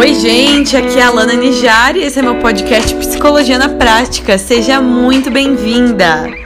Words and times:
Oi, 0.00 0.14
gente, 0.14 0.78
aqui 0.78 0.98
é 0.98 1.02
a 1.02 1.10
Lana 1.10 1.34
Nijar 1.34 1.94
e 1.94 2.04
esse 2.04 2.18
é 2.18 2.22
meu 2.22 2.36
podcast 2.36 2.94
Psicologia 2.94 3.58
na 3.58 3.68
Prática. 3.68 4.38
Seja 4.38 4.80
muito 4.80 5.30
bem-vinda! 5.30 6.39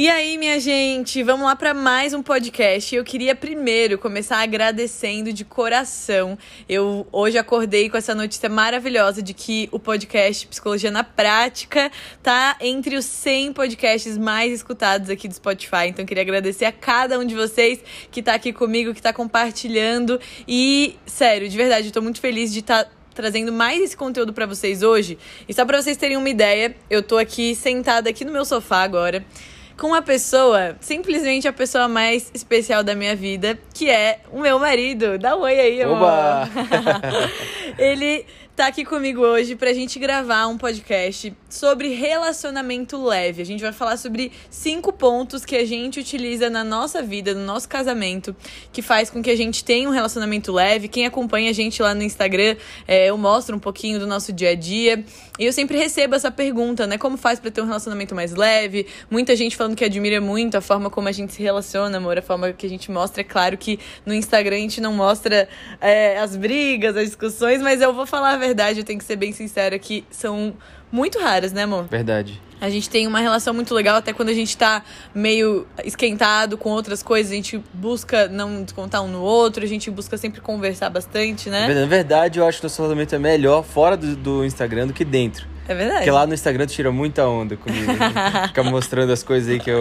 E 0.00 0.08
aí, 0.08 0.38
minha 0.38 0.58
gente, 0.58 1.22
vamos 1.22 1.44
lá 1.44 1.54
para 1.54 1.74
mais 1.74 2.14
um 2.14 2.22
podcast. 2.22 2.96
Eu 2.96 3.04
queria 3.04 3.36
primeiro 3.36 3.98
começar 3.98 4.38
agradecendo 4.38 5.30
de 5.30 5.44
coração. 5.44 6.38
Eu 6.66 7.06
hoje 7.12 7.36
acordei 7.36 7.90
com 7.90 7.98
essa 7.98 8.14
notícia 8.14 8.48
maravilhosa 8.48 9.20
de 9.20 9.34
que 9.34 9.68
o 9.70 9.78
podcast 9.78 10.46
Psicologia 10.46 10.90
na 10.90 11.04
Prática 11.04 11.92
tá 12.22 12.56
entre 12.62 12.96
os 12.96 13.04
100 13.04 13.52
podcasts 13.52 14.16
mais 14.16 14.54
escutados 14.54 15.10
aqui 15.10 15.28
do 15.28 15.34
Spotify. 15.34 15.88
Então, 15.88 16.06
queria 16.06 16.22
agradecer 16.22 16.64
a 16.64 16.72
cada 16.72 17.18
um 17.18 17.24
de 17.26 17.34
vocês 17.34 17.78
que 18.10 18.22
tá 18.22 18.32
aqui 18.32 18.54
comigo, 18.54 18.94
que 18.94 19.02
tá 19.02 19.12
compartilhando. 19.12 20.18
E, 20.48 20.96
sério, 21.04 21.46
de 21.46 21.54
verdade, 21.54 21.88
eu 21.88 21.92
tô 21.92 22.00
muito 22.00 22.22
feliz 22.22 22.50
de 22.50 22.60
estar. 22.60 22.84
Tá 22.84 22.90
trazendo 23.12 23.52
mais 23.52 23.82
esse 23.82 23.96
conteúdo 23.96 24.32
para 24.32 24.46
vocês 24.46 24.82
hoje. 24.82 25.18
E 25.46 25.52
só 25.52 25.66
para 25.66 25.82
vocês 25.82 25.96
terem 25.96 26.16
uma 26.16 26.28
ideia, 26.30 26.74
eu 26.88 27.02
tô 27.02 27.18
aqui 27.18 27.54
sentada 27.54 28.08
aqui 28.08 28.24
no 28.24 28.32
meu 28.32 28.46
sofá 28.46 28.78
agora 28.78 29.26
com 29.80 29.86
uma 29.86 30.02
pessoa, 30.02 30.76
simplesmente 30.78 31.48
a 31.48 31.52
pessoa 31.54 31.88
mais 31.88 32.30
especial 32.34 32.84
da 32.84 32.94
minha 32.94 33.16
vida, 33.16 33.58
que 33.72 33.88
é 33.88 34.20
o 34.30 34.38
meu 34.38 34.58
marido. 34.58 35.18
Dá 35.18 35.34
um 35.34 35.40
oi 35.40 35.58
aí, 35.58 35.82
amor. 35.82 35.96
Oba! 35.96 36.48
Ele 37.78 38.26
tá 38.60 38.66
aqui 38.66 38.84
comigo 38.84 39.22
hoje 39.22 39.56
pra 39.56 39.72
gente 39.72 39.98
gravar 39.98 40.46
um 40.46 40.58
podcast 40.58 41.34
sobre 41.48 41.94
relacionamento 41.94 43.02
leve. 43.02 43.40
A 43.40 43.46
gente 43.46 43.62
vai 43.62 43.72
falar 43.72 43.96
sobre 43.96 44.30
cinco 44.50 44.92
pontos 44.92 45.46
que 45.46 45.56
a 45.56 45.64
gente 45.64 45.98
utiliza 45.98 46.50
na 46.50 46.62
nossa 46.62 47.02
vida, 47.02 47.32
no 47.32 47.40
nosso 47.40 47.66
casamento, 47.66 48.36
que 48.70 48.82
faz 48.82 49.08
com 49.08 49.22
que 49.22 49.30
a 49.30 49.36
gente 49.36 49.64
tenha 49.64 49.88
um 49.88 49.92
relacionamento 49.92 50.52
leve. 50.52 50.88
Quem 50.88 51.06
acompanha 51.06 51.48
a 51.48 51.54
gente 51.54 51.80
lá 51.80 51.94
no 51.94 52.02
Instagram, 52.02 52.54
é, 52.86 53.06
eu 53.06 53.16
mostro 53.16 53.56
um 53.56 53.58
pouquinho 53.58 53.98
do 53.98 54.06
nosso 54.06 54.30
dia 54.30 54.50
a 54.50 54.54
dia. 54.54 55.06
E 55.38 55.46
eu 55.46 55.54
sempre 55.54 55.78
recebo 55.78 56.14
essa 56.14 56.30
pergunta, 56.30 56.86
né? 56.86 56.98
Como 56.98 57.16
faz 57.16 57.40
para 57.40 57.50
ter 57.50 57.62
um 57.62 57.66
relacionamento 57.66 58.14
mais 58.14 58.34
leve? 58.34 58.86
Muita 59.10 59.34
gente 59.36 59.56
falando 59.56 59.74
que 59.74 59.86
admira 59.86 60.20
muito 60.20 60.58
a 60.58 60.60
forma 60.60 60.90
como 60.90 61.08
a 61.08 61.12
gente 61.12 61.32
se 61.32 61.42
relaciona, 61.42 61.96
amor, 61.96 62.18
a 62.18 62.22
forma 62.22 62.52
que 62.52 62.66
a 62.66 62.68
gente 62.68 62.90
mostra. 62.90 63.22
É 63.22 63.24
claro 63.24 63.56
que 63.56 63.78
no 64.04 64.12
Instagram 64.12 64.56
a 64.56 64.60
gente 64.60 64.82
não 64.82 64.92
mostra 64.92 65.48
é, 65.80 66.18
as 66.18 66.36
brigas, 66.36 66.94
as 66.94 67.06
discussões, 67.06 67.62
mas 67.62 67.80
eu 67.80 67.94
vou 67.94 68.04
falar 68.04 68.34
a 68.34 68.36
verdade 68.36 68.49
verdade, 68.50 68.80
eu 68.80 68.84
tenho 68.84 68.98
que 68.98 69.04
ser 69.04 69.16
bem 69.16 69.32
sincera, 69.32 69.78
que 69.78 70.04
são 70.10 70.54
muito 70.90 71.18
raras, 71.18 71.52
né, 71.52 71.62
amor? 71.62 71.84
Verdade. 71.84 72.40
A 72.60 72.68
gente 72.68 72.90
tem 72.90 73.06
uma 73.06 73.20
relação 73.20 73.54
muito 73.54 73.72
legal, 73.74 73.96
até 73.96 74.12
quando 74.12 74.28
a 74.28 74.34
gente 74.34 74.54
tá 74.54 74.82
meio 75.14 75.66
esquentado 75.82 76.58
com 76.58 76.68
outras 76.70 77.02
coisas, 77.02 77.32
a 77.32 77.34
gente 77.34 77.62
busca 77.72 78.28
não 78.28 78.62
descontar 78.62 79.02
um 79.02 79.08
no 79.08 79.22
outro, 79.22 79.64
a 79.64 79.66
gente 79.66 79.90
busca 79.90 80.18
sempre 80.18 80.42
conversar 80.42 80.90
bastante, 80.90 81.48
né? 81.48 81.66
Na 81.72 81.86
verdade, 81.86 82.38
eu 82.38 82.46
acho 82.46 82.58
que 82.58 82.64
o 82.64 82.66
nosso 82.66 82.82
relacionamento 82.82 83.14
é 83.14 83.18
melhor 83.18 83.64
fora 83.64 83.96
do, 83.96 84.14
do 84.14 84.44
Instagram 84.44 84.88
do 84.88 84.92
que 84.92 85.06
dentro. 85.06 85.46
É 85.70 85.74
verdade. 85.74 85.98
Porque 85.98 86.10
lá 86.10 86.26
no 86.26 86.34
Instagram 86.34 86.66
tu 86.66 86.72
tira 86.72 86.90
muita 86.90 87.28
onda 87.28 87.56
comigo. 87.56 87.92
Né? 87.92 88.48
Fica 88.48 88.64
mostrando 88.64 89.12
as 89.12 89.22
coisas 89.22 89.48
aí 89.48 89.60
que 89.60 89.70
eu. 89.70 89.80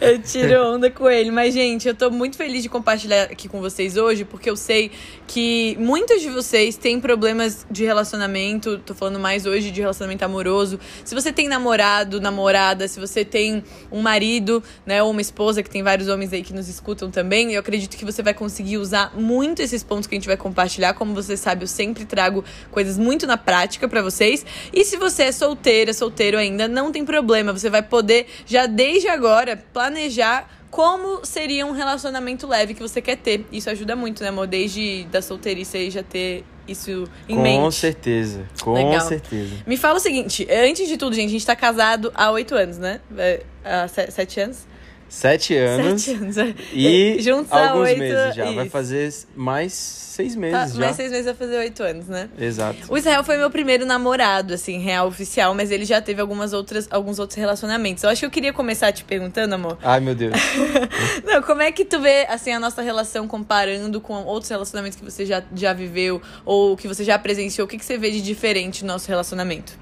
eu 0.00 0.20
tiro 0.20 0.74
onda 0.74 0.90
com 0.90 1.08
ele. 1.08 1.30
Mas, 1.30 1.54
gente, 1.54 1.86
eu 1.86 1.94
tô 1.94 2.10
muito 2.10 2.36
feliz 2.36 2.64
de 2.64 2.68
compartilhar 2.68 3.22
aqui 3.30 3.48
com 3.48 3.60
vocês 3.60 3.96
hoje, 3.96 4.24
porque 4.24 4.50
eu 4.50 4.56
sei 4.56 4.90
que 5.28 5.76
muitos 5.78 6.20
de 6.20 6.28
vocês 6.30 6.76
têm 6.76 7.00
problemas 7.00 7.64
de 7.70 7.84
relacionamento. 7.84 8.78
Tô 8.78 8.92
falando 8.92 9.20
mais 9.20 9.46
hoje 9.46 9.70
de 9.70 9.80
relacionamento 9.80 10.24
amoroso. 10.24 10.80
Se 11.04 11.14
você 11.14 11.32
tem 11.32 11.46
namorado, 11.46 12.20
namorada, 12.20 12.88
se 12.88 12.98
você 12.98 13.24
tem 13.24 13.62
um 13.92 14.00
marido, 14.00 14.60
né, 14.84 15.00
ou 15.00 15.12
uma 15.12 15.20
esposa, 15.20 15.62
que 15.62 15.70
tem 15.70 15.84
vários 15.84 16.08
homens 16.08 16.32
aí 16.32 16.42
que 16.42 16.52
nos 16.52 16.68
escutam 16.68 17.08
também, 17.08 17.52
eu 17.52 17.60
acredito 17.60 17.96
que 17.96 18.04
você 18.04 18.20
vai 18.20 18.34
conseguir 18.34 18.78
usar 18.78 19.12
muito 19.16 19.62
esses 19.62 19.84
pontos 19.84 20.08
que 20.08 20.14
a 20.16 20.18
gente 20.18 20.26
vai 20.26 20.36
compartilhar. 20.36 20.94
Como 20.94 21.14
você 21.14 21.36
sabe, 21.36 21.62
eu 21.62 21.68
sempre 21.68 22.04
trago 22.04 22.44
coisas 22.72 22.98
muito 22.98 23.28
na 23.28 23.36
prática 23.36 23.86
para 23.86 24.02
vocês. 24.02 24.44
E 24.72 24.84
se 24.84 24.96
você 24.96 25.19
você 25.20 25.24
é 25.24 25.32
solteira, 25.32 25.92
solteiro 25.92 26.38
ainda, 26.38 26.66
não 26.66 26.90
tem 26.90 27.04
problema. 27.04 27.52
Você 27.52 27.68
vai 27.68 27.82
poder, 27.82 28.26
já 28.46 28.66
desde 28.66 29.08
agora, 29.08 29.62
planejar 29.72 30.48
como 30.70 31.26
seria 31.26 31.66
um 31.66 31.72
relacionamento 31.72 32.46
leve 32.46 32.72
que 32.72 32.80
você 32.80 33.02
quer 33.02 33.16
ter. 33.16 33.44
Isso 33.52 33.68
ajuda 33.68 33.94
muito, 33.94 34.22
né, 34.22 34.30
amor? 34.30 34.46
Desde 34.46 35.04
da 35.10 35.20
solteirice 35.20 35.76
aí 35.76 35.90
já 35.90 36.02
ter 36.02 36.44
isso 36.66 37.04
em 37.28 37.34
com 37.34 37.42
mente. 37.42 37.60
Com 37.60 37.70
certeza, 37.70 38.46
com 38.62 38.72
Legal. 38.72 39.00
certeza. 39.00 39.56
Me 39.66 39.76
fala 39.76 39.96
o 39.96 40.00
seguinte, 40.00 40.46
antes 40.50 40.88
de 40.88 40.96
tudo, 40.96 41.14
gente, 41.14 41.28
a 41.28 41.32
gente 41.32 41.44
tá 41.44 41.56
casado 41.56 42.10
há 42.14 42.30
oito 42.30 42.54
anos, 42.54 42.78
né? 42.78 43.00
É, 43.18 43.42
há 43.62 43.88
sete 43.88 44.40
anos? 44.40 44.66
Sete 45.10 45.56
anos. 45.56 46.02
Sete 46.02 46.16
anos. 46.16 46.38
É. 46.38 46.54
E 46.72 47.16
Juntos 47.20 47.52
alguns 47.52 47.88
8, 47.88 47.98
meses 47.98 48.34
já. 48.36 48.44
Isso. 48.46 48.54
Vai 48.54 48.68
fazer 48.68 49.12
mais 49.34 49.72
seis 49.72 50.36
meses 50.36 50.56
tá, 50.56 50.66
já. 50.68 50.80
Mais 50.80 50.96
seis 50.96 51.10
meses 51.10 51.24
vai 51.24 51.34
fazer 51.34 51.56
oito 51.56 51.82
anos, 51.82 52.06
né? 52.06 52.28
Exato. 52.38 52.78
O 52.88 52.96
Israel 52.96 53.24
foi 53.24 53.36
meu 53.36 53.50
primeiro 53.50 53.84
namorado, 53.84 54.54
assim, 54.54 54.78
real 54.78 55.08
oficial, 55.08 55.52
mas 55.52 55.72
ele 55.72 55.84
já 55.84 56.00
teve 56.00 56.20
algumas 56.20 56.52
outras, 56.52 56.86
alguns 56.92 57.18
outros 57.18 57.36
relacionamentos. 57.36 58.04
Eu 58.04 58.10
acho 58.10 58.20
que 58.20 58.26
eu 58.26 58.30
queria 58.30 58.52
começar 58.52 58.92
te 58.92 59.02
perguntando, 59.02 59.52
amor. 59.54 59.78
Ai, 59.82 59.98
meu 59.98 60.14
Deus. 60.14 60.32
Não, 61.26 61.42
como 61.42 61.60
é 61.62 61.72
que 61.72 61.84
tu 61.84 62.00
vê, 62.00 62.26
assim, 62.28 62.52
a 62.52 62.60
nossa 62.60 62.80
relação 62.80 63.26
comparando 63.26 64.00
com 64.00 64.14
outros 64.24 64.48
relacionamentos 64.48 64.96
que 64.96 65.04
você 65.04 65.26
já, 65.26 65.42
já 65.54 65.72
viveu 65.72 66.22
ou 66.44 66.76
que 66.76 66.86
você 66.86 67.02
já 67.02 67.18
presenciou? 67.18 67.66
O 67.66 67.68
que, 67.68 67.78
que 67.78 67.84
você 67.84 67.98
vê 67.98 68.12
de 68.12 68.22
diferente 68.22 68.84
no 68.84 68.92
nosso 68.92 69.08
relacionamento? 69.08 69.76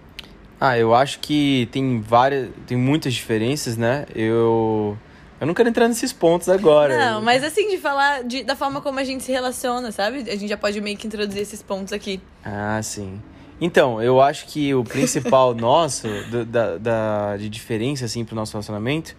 Ah, 0.59 0.77
eu 0.77 0.95
acho 0.95 1.21
que 1.21 1.69
tem 1.71 2.00
várias, 2.00 2.49
tem 2.66 2.77
muitas 2.77 3.15
diferenças, 3.15 3.77
né? 3.77 4.06
Eu 4.15 4.99
eu 5.41 5.47
não 5.47 5.54
quero 5.54 5.69
entrar 5.69 5.88
nesses 5.88 6.12
pontos 6.12 6.49
agora. 6.49 6.97
Não, 6.97 7.22
mas 7.22 7.44
assim, 7.44 7.69
de 7.69 7.78
falar 7.78 8.25
de, 8.25 8.43
da 8.43 8.56
forma 8.56 8.81
como 8.81 8.99
a 8.99 9.04
gente 9.04 9.22
se 9.22 9.32
relaciona, 9.32 9.93
sabe? 9.93 10.19
A 10.28 10.37
gente 10.37 10.49
já 10.49 10.56
pode 10.56 10.81
meio 10.81 10.97
que 10.97 11.06
introduzir 11.06 11.43
esses 11.43 11.62
pontos 11.62 11.93
aqui. 11.93 12.21
Ah, 12.44 12.81
sim. 12.82 13.21
Então, 13.60 14.00
eu 14.03 14.21
acho 14.21 14.47
que 14.47 14.75
o 14.75 14.84
principal 14.84 15.54
nosso, 15.56 16.06
do, 16.31 16.44
da, 16.44 16.78
da, 16.78 17.37
de 17.37 17.48
diferença, 17.48 18.04
assim, 18.04 18.25
pro 18.25 18.37
nosso 18.37 18.53
relacionamento, 18.53 19.16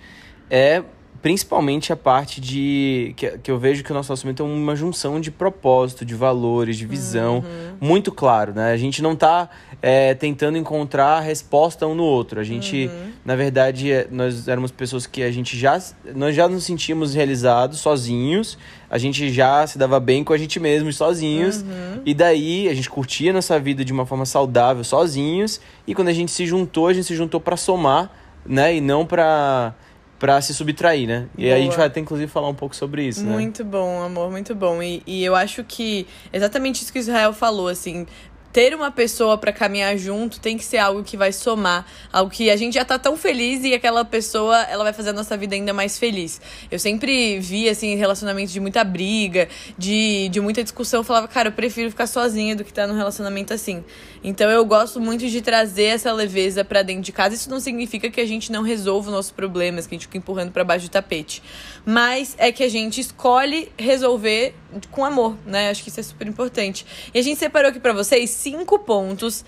é 0.50 0.84
principalmente 1.22 1.92
a 1.92 1.96
parte 1.96 2.40
de. 2.40 3.14
Que, 3.16 3.38
que 3.40 3.52
eu 3.52 3.58
vejo 3.58 3.84
que 3.84 3.92
o 3.92 3.94
nosso 3.94 4.10
relacionamento 4.10 4.44
é 4.44 4.46
uma 4.46 4.76
junção 4.76 5.20
de 5.20 5.30
propósito, 5.30 6.06
de 6.06 6.16
valores, 6.16 6.78
de 6.78 6.86
visão, 6.86 7.38
uhum. 7.38 7.76
muito 7.80 8.12
claro, 8.12 8.54
né? 8.54 8.72
A 8.72 8.78
gente 8.78 9.02
não 9.02 9.16
tá 9.16 9.50
é, 9.82 10.14
tentando 10.14 10.58
encontrar 10.58 11.20
resposta 11.20 11.86
um 11.86 11.96
no 11.96 12.04
outro. 12.04 12.40
A 12.40 12.44
gente, 12.44 12.88
uhum. 12.88 13.12
na 13.26 13.36
verdade, 13.36 13.92
é, 13.92 14.08
nós 14.10 14.48
éramos 14.48 14.72
pessoas 14.72 15.06
que 15.06 15.22
a 15.22 15.32
gente 15.32 15.58
já. 15.58 15.82
Nós 16.16 16.36
já 16.36 16.48
nos 16.48 16.64
sentíamos 16.64 17.14
realizados 17.14 17.80
sozinhos, 17.80 18.58
a 18.90 18.98
gente 18.98 19.32
já 19.32 19.68
se 19.68 19.78
dava 19.78 20.00
bem 20.00 20.24
com 20.24 20.34
a 20.34 20.38
gente 20.38 20.60
mesmo 20.60 20.92
sozinhos, 20.94 21.62
uhum. 21.62 22.02
e 22.06 22.14
daí 22.14 22.70
a 22.70 22.74
gente 22.74 22.90
curtia 22.90 23.34
nossa 23.34 23.60
vida 23.60 23.84
de 23.84 23.92
uma 23.92 24.06
forma 24.06 24.26
saudável 24.26 24.84
sozinhos, 24.84 25.60
e 25.86 25.94
quando 25.94 26.08
a 26.08 26.14
gente 26.14 26.32
se 26.32 26.46
juntou, 26.46 26.88
a 26.88 26.94
gente 26.94 27.06
se 27.06 27.16
juntou 27.16 27.40
para 27.40 27.58
somar, 27.58 28.12
né? 28.46 28.76
E 28.76 28.82
não 28.82 29.06
para 29.06 29.76
para 30.20 30.40
se 30.42 30.54
subtrair, 30.54 31.08
né? 31.08 31.28
E 31.38 31.46
aí 31.46 31.62
a 31.62 31.64
gente 31.64 31.78
vai 31.78 31.88
até 31.88 32.02
inclusive 32.02 32.30
falar 32.30 32.50
um 32.50 32.54
pouco 32.54 32.76
sobre 32.76 33.08
isso, 33.08 33.22
muito 33.22 33.30
né? 33.30 33.42
Muito 33.42 33.64
bom, 33.64 34.02
amor, 34.04 34.30
muito 34.30 34.54
bom. 34.54 34.84
E, 34.84 35.02
e 35.08 35.24
eu 35.24 35.34
acho 35.34 35.64
que 35.64 36.06
exatamente 36.34 36.84
isso 36.84 36.92
que 36.92 37.00
Israel 37.00 37.32
falou, 37.32 37.70
assim, 37.70 38.06
ter 38.52 38.74
uma 38.74 38.92
pessoa 38.92 39.38
para 39.38 39.52
caminhar 39.52 39.98
junto 39.98 40.40
tem 40.40 40.58
que 40.58 40.66
ser 40.66 40.78
algo 40.78 41.04
que 41.04 41.16
vai 41.16 41.32
somar, 41.32 41.86
algo 42.12 42.32
que 42.32 42.50
a 42.50 42.56
gente 42.56 42.74
já 42.74 42.84
tá 42.84 42.98
tão 42.98 43.16
feliz 43.16 43.64
e 43.64 43.74
aquela 43.74 44.04
pessoa, 44.04 44.58
ela 44.64 44.84
vai 44.84 44.94
fazer 44.94 45.12
a 45.12 45.14
nossa 45.14 45.38
vida 45.38 45.56
ainda 45.56 45.74
mais 45.74 46.00
feliz. 46.00 46.42
Eu 46.72 46.80
sempre 46.80 47.40
vi 47.40 47.70
assim 47.70 47.96
relacionamentos 47.96 48.52
de 48.52 48.60
muita 48.60 48.84
briga, 48.84 49.48
de, 49.78 50.30
de 50.30 50.42
muita 50.42 50.64
discussão, 50.64 51.02
eu 51.02 51.04
falava, 51.04 51.28
cara, 51.28 51.50
eu 51.50 51.54
prefiro 51.54 51.90
ficar 51.90 52.08
sozinha 52.08 52.56
do 52.56 52.64
que 52.64 52.72
estar 52.72 52.84
tá 52.84 52.88
num 52.88 52.96
relacionamento 52.98 53.54
assim. 53.54 53.84
Então 54.24 54.50
eu 54.50 54.66
gosto 54.66 55.00
muito 55.00 55.28
de 55.28 55.42
trazer 55.42 55.86
essa 55.86 56.12
leveza 56.12 56.64
para 56.66 56.82
dentro 56.82 57.04
de 57.04 57.12
casa. 57.12 57.36
Isso 57.36 57.50
não 57.50 57.60
significa 57.60 58.10
que 58.10 58.20
a 58.20 58.26
gente 58.26 58.52
não 58.52 58.62
resolva 58.62 59.08
os 59.08 59.14
nossos 59.14 59.32
problemas, 59.32 59.88
que 59.88 59.96
a 59.96 59.98
gente 59.98 60.08
fica 60.08 60.18
empurrando 60.18 60.52
para 60.52 60.64
baixo 60.64 60.88
do 60.88 60.92
tapete, 60.92 61.42
mas 61.86 62.36
é 62.38 62.52
que 62.52 62.64
a 62.64 62.70
gente 62.70 63.00
escolhe 63.00 63.72
resolver 63.78 64.54
com 64.92 65.06
amor, 65.06 65.38
né? 65.46 65.70
Acho 65.70 65.84
que 65.84 65.90
isso 65.90 66.00
é 66.00 66.04
super 66.04 66.28
importante. 66.28 66.86
E 67.14 67.20
a 67.20 67.22
gente 67.22 67.40
separou 67.40 67.70
aqui 67.70 67.80
para 67.80 67.94
vocês 67.94 68.30
cinco 68.30 68.80
pontos 68.80 69.46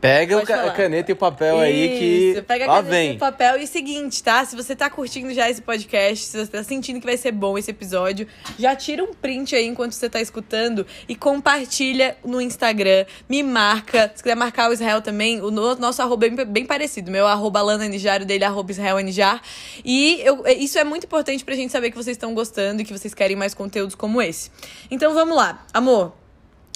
Pega 0.00 0.38
a 0.40 0.70
caneta 0.70 1.10
e 1.10 1.14
o 1.14 1.16
papel 1.16 1.56
Isso, 1.56 1.64
aí 1.64 1.98
que. 1.98 2.42
Pega 2.42 2.64
a 2.64 2.68
Lá 2.68 2.74
caneta 2.76 2.90
vem. 2.90 3.12
e 3.12 3.16
o 3.16 3.18
papel. 3.18 3.58
E 3.58 3.64
o 3.64 3.66
seguinte, 3.66 4.22
tá? 4.22 4.44
Se 4.44 4.56
você 4.56 4.74
tá 4.74 4.88
curtindo 4.88 5.32
já 5.34 5.50
esse 5.50 5.60
podcast, 5.60 6.26
se 6.26 6.38
você 6.38 6.50
tá 6.50 6.62
sentindo 6.62 7.00
que 7.00 7.06
vai 7.06 7.16
ser 7.16 7.32
bom 7.32 7.58
esse 7.58 7.70
episódio, 7.70 8.26
já 8.58 8.74
tira 8.74 9.04
um 9.04 9.12
print 9.12 9.54
aí 9.54 9.66
enquanto 9.66 9.92
você 9.92 10.08
tá 10.08 10.20
escutando 10.20 10.86
e 11.06 11.14
compartilha 11.14 12.16
no 12.24 12.40
Instagram. 12.40 13.04
Me 13.28 13.42
marca. 13.42 14.10
Se 14.14 14.22
quiser 14.22 14.36
marcar 14.36 14.70
o 14.70 14.72
Israel 14.72 15.02
também, 15.02 15.42
o 15.42 15.50
nosso 15.50 16.00
arroba 16.00 16.26
é 16.26 16.44
bem 16.44 16.64
parecido. 16.64 17.10
Meu 17.10 17.26
arroba 17.26 17.60
Lana 17.60 17.86
Nijar, 17.86 18.22
o 18.22 18.24
dele 18.24 18.44
é 18.44 18.46
arroba 18.46 18.70
Israel 18.70 18.98
Nijar. 19.00 19.42
E 19.84 20.20
eu, 20.22 20.42
isso 20.46 20.78
é 20.78 20.84
muito 20.84 21.04
importante 21.04 21.44
pra 21.44 21.54
gente 21.54 21.70
saber 21.70 21.90
que 21.90 21.96
vocês 21.96 22.16
estão 22.16 22.32
gostando 22.32 22.80
e 22.80 22.84
que 22.84 22.92
vocês 22.92 23.12
querem 23.12 23.36
mais 23.36 23.52
conteúdos 23.52 23.94
como 23.94 24.22
esse. 24.22 24.50
Então 24.90 25.12
vamos 25.12 25.36
lá. 25.36 25.66
Amor, 25.74 26.12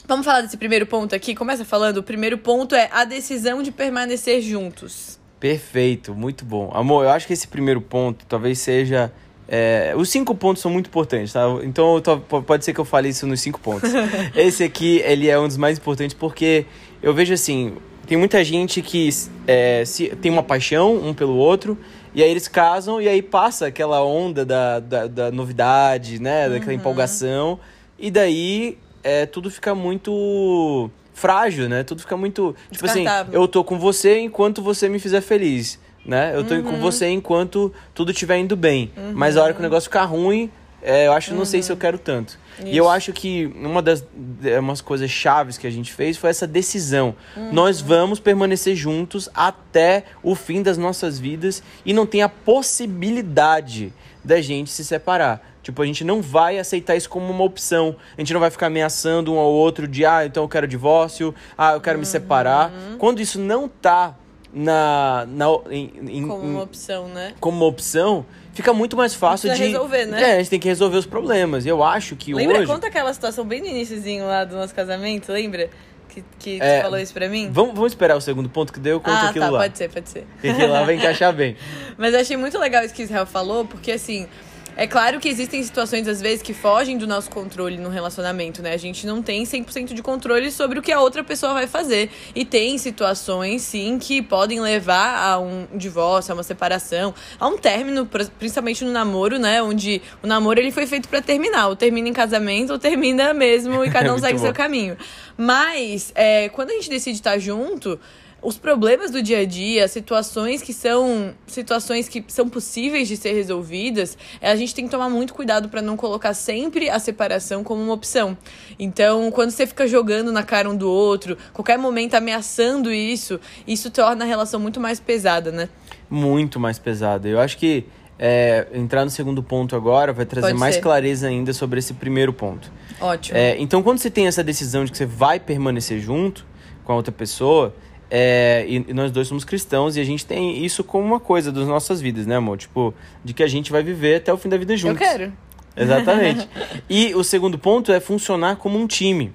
Vamos 0.06 0.27
falar 0.27 0.43
desse 0.43 0.56
primeiro 0.56 0.87
ponto 0.87 1.15
aqui? 1.15 1.35
Começa 1.35 1.65
falando. 1.65 1.99
O 1.99 2.03
primeiro 2.03 2.37
ponto 2.37 2.75
é 2.75 2.89
a 2.93 3.05
decisão 3.05 3.62
de 3.62 3.73
permanecer 3.73 4.43
juntos. 4.43 5.19
Perfeito, 5.41 6.15
muito 6.15 6.45
bom. 6.45 6.71
Amor, 6.75 7.05
eu 7.05 7.11
acho 7.11 7.27
que 7.27 7.33
esse 7.33 7.49
primeiro 7.49 7.81
ponto 7.81 8.25
talvez 8.27 8.59
seja 8.59 9.12
É, 9.47 9.93
os 9.95 10.09
cinco 10.09 10.35
pontos 10.35 10.62
são 10.62 10.71
muito 10.71 10.87
importantes, 10.87 11.35
tá? 11.35 11.43
Então 11.62 12.01
tô, 12.01 12.19
pode 12.19 12.65
ser 12.65 12.73
que 12.73 12.81
eu 12.81 12.85
fale 12.85 13.11
isso 13.11 13.27
nos 13.27 13.43
cinco 13.43 13.61
pontos. 13.61 13.91
Esse 14.35 14.65
aqui, 14.65 15.03
ele 15.05 15.29
é 15.29 15.39
um 15.39 15.47
dos 15.47 15.59
mais 15.59 15.77
importantes 15.77 16.17
porque 16.19 16.65
eu 17.03 17.12
vejo 17.12 17.35
assim, 17.35 17.77
tem 18.06 18.17
muita 18.17 18.43
gente 18.43 18.81
que 18.81 19.11
é, 19.47 19.85
se, 19.85 20.09
tem 20.17 20.33
uma 20.33 20.43
paixão 20.43 20.97
um 20.97 21.12
pelo 21.12 21.37
outro, 21.37 21.77
e 22.15 22.23
aí 22.23 22.31
eles 22.31 22.49
casam 22.49 23.03
e 23.03 23.06
aí 23.06 23.21
passa 23.21 23.67
aquela 23.67 24.03
onda 24.03 24.47
da, 24.47 24.81
da, 24.81 25.06
da 25.06 25.31
novidade, 25.31 26.19
né? 26.19 26.49
Daquela 26.49 26.73
uhum. 26.73 26.79
empolgação. 26.79 27.61
E 27.99 28.11
daí 28.11 28.79
é, 29.05 29.27
tudo 29.27 29.51
fica 29.51 29.75
muito 29.75 30.91
frágil, 31.12 31.69
né? 31.69 31.85
Tudo 31.85 32.01
fica 32.01 32.17
muito. 32.17 32.56
Tipo 32.73 32.87
assim, 32.87 33.05
eu 33.31 33.47
tô 33.47 33.62
com 33.62 33.79
você 33.79 34.19
enquanto 34.19 34.61
você 34.61 34.89
me 34.89 34.99
fizer 34.99 35.21
feliz 35.21 35.79
né? 36.05 36.33
Eu 36.35 36.45
tô 36.45 36.55
uhum. 36.55 36.62
com 36.62 36.81
você 36.81 37.09
enquanto 37.09 37.73
tudo 37.95 38.12
estiver 38.12 38.39
indo 38.39 38.56
bem. 38.56 38.93
Uhum. 38.97 39.12
Mas 39.15 39.37
a 39.37 39.43
hora 39.43 39.53
que 39.53 39.59
o 39.59 39.62
negócio 39.62 39.89
ficar 39.89 40.05
ruim, 40.05 40.51
é, 40.83 41.06
eu 41.06 41.12
acho, 41.12 41.31
uhum. 41.31 41.39
não 41.39 41.45
sei 41.45 41.62
se 41.62 41.73
eu 41.73 41.75
uhum. 41.75 41.81
quero 41.81 41.99
tanto. 41.99 42.39
Isso. 42.59 42.69
E 42.69 42.77
eu 42.77 42.89
acho 42.89 43.12
que 43.12 43.47
uma 43.56 43.83
das 43.83 44.05
é, 44.45 44.61
umas 44.61 44.81
coisas 44.81 45.11
chaves 45.11 45.59
que 45.59 45.67
a 45.67 45.71
gente 45.71 45.93
fez 45.93 46.17
foi 46.17 46.31
essa 46.31 46.47
decisão. 46.47 47.15
Uhum. 47.37 47.53
Nós 47.53 47.81
vamos 47.81 48.21
permanecer 48.21 48.77
juntos 48.77 49.29
até 49.35 50.05
o 50.23 50.35
fim 50.35 50.62
das 50.62 50.77
nossas 50.77 51.19
vidas 51.19 51.62
e 51.85 51.93
não 51.93 52.06
tem 52.06 52.23
a 52.23 52.29
possibilidade 52.29 53.93
da 54.23 54.41
gente 54.41 54.71
se 54.71 54.85
separar. 54.85 55.54
Tipo, 55.65 55.81
a 55.81 55.87
gente 55.87 56.05
não 56.05 56.21
vai 56.21 56.59
aceitar 56.59 56.95
isso 56.95 57.09
como 57.09 57.33
uma 57.33 57.43
opção. 57.43 57.97
A 58.17 58.21
gente 58.21 58.35
não 58.35 58.41
vai 58.41 58.51
ficar 58.51 58.67
ameaçando 58.67 59.33
um 59.33 59.39
ao 59.39 59.51
outro 59.51 59.89
de, 59.89 60.05
ah, 60.05 60.27
então 60.27 60.45
eu 60.45 60.49
quero 60.49 60.69
divórcio, 60.69 61.35
ah, 61.57 61.73
eu 61.73 61.81
quero 61.81 61.99
me 61.99 62.05
separar. 62.05 62.71
Uhum. 62.71 62.99
Quando 62.99 63.21
isso 63.21 63.41
não 63.41 63.67
tá 63.67 64.15
na, 64.53 65.27
na 65.27 65.47
em, 65.71 65.91
em, 66.07 66.29
como 66.29 66.43
uma 66.43 66.63
opção, 66.63 67.09
né? 67.09 67.33
Como 67.41 67.57
uma 67.57 67.67
opção, 67.67 68.27
fica 68.53 68.75
muito 68.75 68.95
mais 68.95 69.15
fácil 69.15 69.53
de 69.55 69.59
resolver, 69.59 70.05
né? 70.05 70.23
É, 70.23 70.35
a 70.35 70.39
gente 70.39 70.51
tem 70.51 70.61
que 70.61 70.69
resolver 70.69 70.99
os 70.99 71.07
problemas. 71.07 71.65
Eu 71.65 71.83
acho 71.83 72.15
que 72.15 72.35
lembra, 72.35 72.59
hoje. 72.59 72.67
Conta 72.67 72.89
aquela 72.89 73.13
situação 73.15 73.47
bem 73.47 73.63
no 73.63 73.67
iníciozinho 73.67 74.27
lá 74.27 74.45
do 74.45 74.55
nosso 74.55 74.75
casamento, 74.75 75.33
lembra? 75.33 75.71
Que, 76.11 76.25
que 76.39 76.63
é, 76.63 76.83
falou 76.83 76.99
isso 76.99 77.15
pra 77.15 77.27
mim? 77.27 77.49
Vamos, 77.51 77.75
vamos 77.75 77.93
esperar 77.93 78.17
o 78.17 78.21
segundo 78.21 78.51
ponto 78.51 78.71
que 78.71 78.79
deu, 78.79 78.97
eu 78.97 79.01
conto 79.01 79.17
ah, 79.17 79.31
aquilo 79.31 79.47
tá, 79.47 79.51
lá. 79.51 79.61
pode 79.61 79.79
ser, 79.79 79.91
pode 79.91 80.11
ser. 80.11 80.27
Aquilo 80.39 80.71
lá 80.71 80.85
vai 80.85 80.95
encaixar 80.95 81.33
bem. 81.33 81.57
Mas 81.99 82.13
eu 82.13 82.21
achei 82.21 82.37
muito 82.37 82.57
legal 82.59 82.85
isso 82.85 82.95
que 82.95 83.03
Israel 83.03 83.27
falou, 83.27 83.65
porque 83.65 83.91
assim, 83.91 84.29
é 84.76 84.87
claro 84.87 85.21
que 85.21 85.29
existem 85.29 85.62
situações, 85.62 86.09
às 86.09 86.21
vezes, 86.21 86.43
que 86.43 86.53
fogem 86.53 86.99
do 86.99 87.06
nosso 87.06 87.31
controle 87.31 87.79
no 87.79 87.88
relacionamento, 87.88 88.61
né? 88.61 88.73
A 88.73 88.76
gente 88.76 89.06
não 89.06 89.23
tem 89.23 89.44
100% 89.44 89.94
de 89.94 90.03
controle 90.03 90.50
sobre 90.50 90.79
o 90.79 90.82
que 90.82 90.91
a 90.91 91.00
outra 91.00 91.23
pessoa 91.23 91.55
vai 91.55 91.67
fazer. 91.67 92.11
E 92.35 92.44
tem 92.44 92.76
situações, 92.79 93.62
sim, 93.62 93.99
que 93.99 94.21
podem 94.21 94.61
levar 94.61 95.17
a 95.17 95.38
um 95.38 95.67
divórcio, 95.75 96.32
a 96.32 96.35
uma 96.35 96.43
separação, 96.43 97.15
a 97.38 97.47
um 97.47 97.56
término, 97.56 98.05
principalmente 98.38 98.85
no 98.85 98.91
namoro, 98.91 99.38
né? 99.38 99.62
Onde 99.62 100.03
o 100.23 100.26
namoro 100.26 100.59
ele 100.59 100.73
foi 100.73 100.87
feito 100.87 101.09
para 101.09 101.23
terminar. 101.23 101.69
Ou 101.69 101.77
termina 101.77 102.09
em 102.09 102.12
casamento, 102.12 102.73
ou 102.73 102.79
termina 102.79 103.32
mesmo 103.32 103.85
e 103.85 103.91
cada 103.93 104.12
um 104.12 104.19
segue 104.19 104.38
bom. 104.38 104.44
seu 104.44 104.53
caminho. 104.53 104.97
Mas, 105.37 106.12
é, 106.15 106.49
quando 106.49 106.70
a 106.70 106.75
gente 106.75 106.91
decide 106.91 107.19
estar 107.19 107.38
junto 107.38 107.99
os 108.44 108.58
problemas 108.58 109.11
do 109.11 109.23
dia 109.23 109.38
a 109.38 109.44
dia, 109.44 109.88
situações 109.88 110.61
que 110.62 110.73
são 110.73 111.35
situações 111.46 112.08
que 112.08 112.23
são 112.29 112.49
possíveis 112.49 113.08
de 113.08 113.17
ser 113.17 113.32
resolvidas, 113.32 114.19
é, 114.41 114.50
a 114.50 114.56
gente 114.56 114.75
tem 114.75 114.85
que 114.85 114.91
tomar 114.91 115.08
muito 115.08 115.32
cuidado 115.32 115.69
para 115.69 115.81
não 115.81 115.96
colocar 115.96 116.35
sempre 116.35 116.91
a 116.91 116.99
separação 116.99 117.64
como 117.64 117.82
uma 117.82 117.94
opção. 117.94 118.37
Então, 118.79 119.31
quando 119.31 119.50
você 119.50 119.67
fica 119.67 119.87
jogando 119.88 120.31
na 120.31 120.43
cara 120.43 120.69
um 120.69 120.76
do 120.76 120.91
outro, 120.91 121.38
qualquer 121.55 121.79
momento 121.79 122.14
ameaçando 122.14 122.93
isso, 122.93 123.41
isso 123.67 123.91
torna 123.91 124.25
a 124.25 124.29
relação 124.29 124.61
muito 124.61 124.79
mais 124.79 125.00
pesada, 125.00 125.50
né? 125.50 125.69
Muito 126.11 126.61
mais 126.61 126.79
pesada. 126.79 127.26
Eu 127.26 127.41
acho 127.41 127.56
que 127.56 127.87
é, 128.19 128.67
entrar 128.75 129.05
no 129.05 129.11
segundo 129.11 129.43
ponto 129.43 129.75
agora 129.75 130.12
vai 130.12 130.26
trazer 130.26 130.49
Pode 130.49 130.58
mais 130.61 130.75
ser. 130.75 130.82
clareza 130.82 131.29
ainda 131.29 131.52
sobre 131.55 131.79
esse 131.79 131.94
primeiro 131.94 132.32
ponto. 132.32 132.70
Ótimo. 133.00 133.38
É, 133.38 133.56
então, 133.58 133.82
quando 133.82 133.99
você 133.99 134.11
tem 134.11 134.26
essa 134.26 134.44
decisão 134.44 134.85
de 134.85 134.93
que 134.93 134.99
você 134.99 135.06
vai 135.06 135.41
permanecer 135.41 135.99
junto 135.99 136.46
com 136.85 136.93
a 136.93 136.96
outra 136.96 137.11
pessoa, 137.11 137.75
é, 138.11 138.65
e, 138.69 138.93
nós 138.93 139.11
dois 139.11 139.29
somos 139.29 139.45
cristãos 139.45 139.97
e 139.97 140.01
a 140.01 140.05
gente 140.05 140.25
tem 140.25 140.65
isso 140.65 140.85
como 140.85 141.05
uma 141.05 141.21
coisa 141.21 141.51
das 141.51 141.67
nossas 141.67 142.01
vidas, 142.01 142.27
né, 142.27 142.37
amor? 142.37 142.59
Tipo, 142.59 142.95
de 143.25 143.33
que 143.33 143.43
a 143.43 143.47
gente 143.47 143.73
vai 143.73 143.83
viver 143.83 144.17
até 144.17 144.33
o 144.33 144.37
fim 144.37 144.49
da 144.49 144.56
vida 144.56 144.77
juntos. 144.77 145.01
Eu 145.01 145.06
quero. 145.06 145.33
Exatamente. 145.77 146.49
e 146.89 147.15
o 147.15 147.25
segundo 147.25 147.59
ponto 147.59 147.93
é 147.93 148.01
funcionar 148.01 148.56
como 148.56 148.79
um 148.79 148.87
time. 148.87 149.33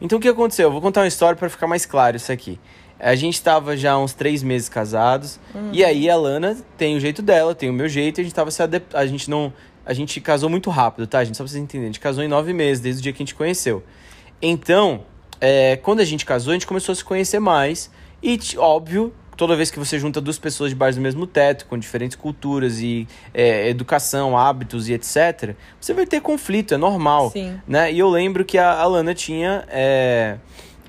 Então 0.00 0.18
o 0.18 0.20
que 0.20 0.28
aconteceu? 0.28 0.68
Eu 0.68 0.72
vou 0.72 0.80
contar 0.80 1.02
uma 1.02 1.08
história 1.08 1.36
para 1.36 1.48
ficar 1.48 1.66
mais 1.66 1.84
claro 1.86 2.16
isso 2.16 2.32
aqui. 2.32 2.58
A 2.98 3.14
gente 3.14 3.34
estava 3.34 3.76
já 3.76 3.98
uns 3.98 4.14
três 4.14 4.42
meses 4.42 4.68
casados 4.68 5.38
uhum. 5.54 5.70
e 5.72 5.84
aí 5.84 6.08
a 6.08 6.16
Lana 6.16 6.56
tem 6.78 6.96
o 6.96 7.00
jeito 7.00 7.20
dela, 7.20 7.54
tem 7.54 7.68
o 7.68 7.72
meu 7.72 7.88
jeito. 7.88 8.18
E 8.18 8.22
a 8.22 8.24
gente 8.24 8.34
tava 8.34 8.50
se 8.50 8.62
adep... 8.62 8.86
a 8.94 9.04
gente 9.06 9.28
não, 9.28 9.52
a 9.84 9.92
gente 9.92 10.20
casou 10.20 10.48
muito 10.48 10.70
rápido, 10.70 11.06
tá? 11.06 11.18
A 11.18 11.24
gente 11.24 11.36
só 11.36 11.44
pra 11.44 11.50
vocês 11.50 11.62
entenderem. 11.62 11.90
A 11.90 11.92
gente 11.92 12.00
casou 12.00 12.24
em 12.24 12.28
nove 12.28 12.52
meses 12.52 12.82
desde 12.82 13.00
o 13.00 13.02
dia 13.02 13.12
que 13.12 13.22
a 13.22 13.24
gente 13.26 13.34
conheceu. 13.34 13.82
Então, 14.40 15.04
é, 15.40 15.76
quando 15.76 16.00
a 16.00 16.04
gente 16.04 16.24
casou, 16.24 16.52
a 16.52 16.54
gente 16.54 16.66
começou 16.66 16.92
a 16.92 16.96
se 16.96 17.04
conhecer 17.04 17.38
mais. 17.38 17.90
E, 18.26 18.38
óbvio, 18.56 19.12
toda 19.36 19.54
vez 19.54 19.70
que 19.70 19.78
você 19.78 19.98
junta 19.98 20.18
duas 20.18 20.38
pessoas 20.38 20.70
debaixo 20.70 20.96
do 20.96 21.02
mesmo 21.02 21.26
teto, 21.26 21.66
com 21.66 21.76
diferentes 21.76 22.16
culturas 22.16 22.80
e 22.80 23.06
é, 23.34 23.68
educação, 23.68 24.34
hábitos 24.36 24.88
e 24.88 24.94
etc., 24.94 25.54
você 25.78 25.92
vai 25.92 26.06
ter 26.06 26.22
conflito, 26.22 26.72
é 26.72 26.78
normal. 26.78 27.30
Sim. 27.30 27.60
Né? 27.68 27.92
E 27.92 27.98
eu 27.98 28.08
lembro 28.08 28.42
que 28.42 28.56
a 28.56 28.80
Alana 28.80 29.12
tinha, 29.12 29.64
é, 29.68 30.38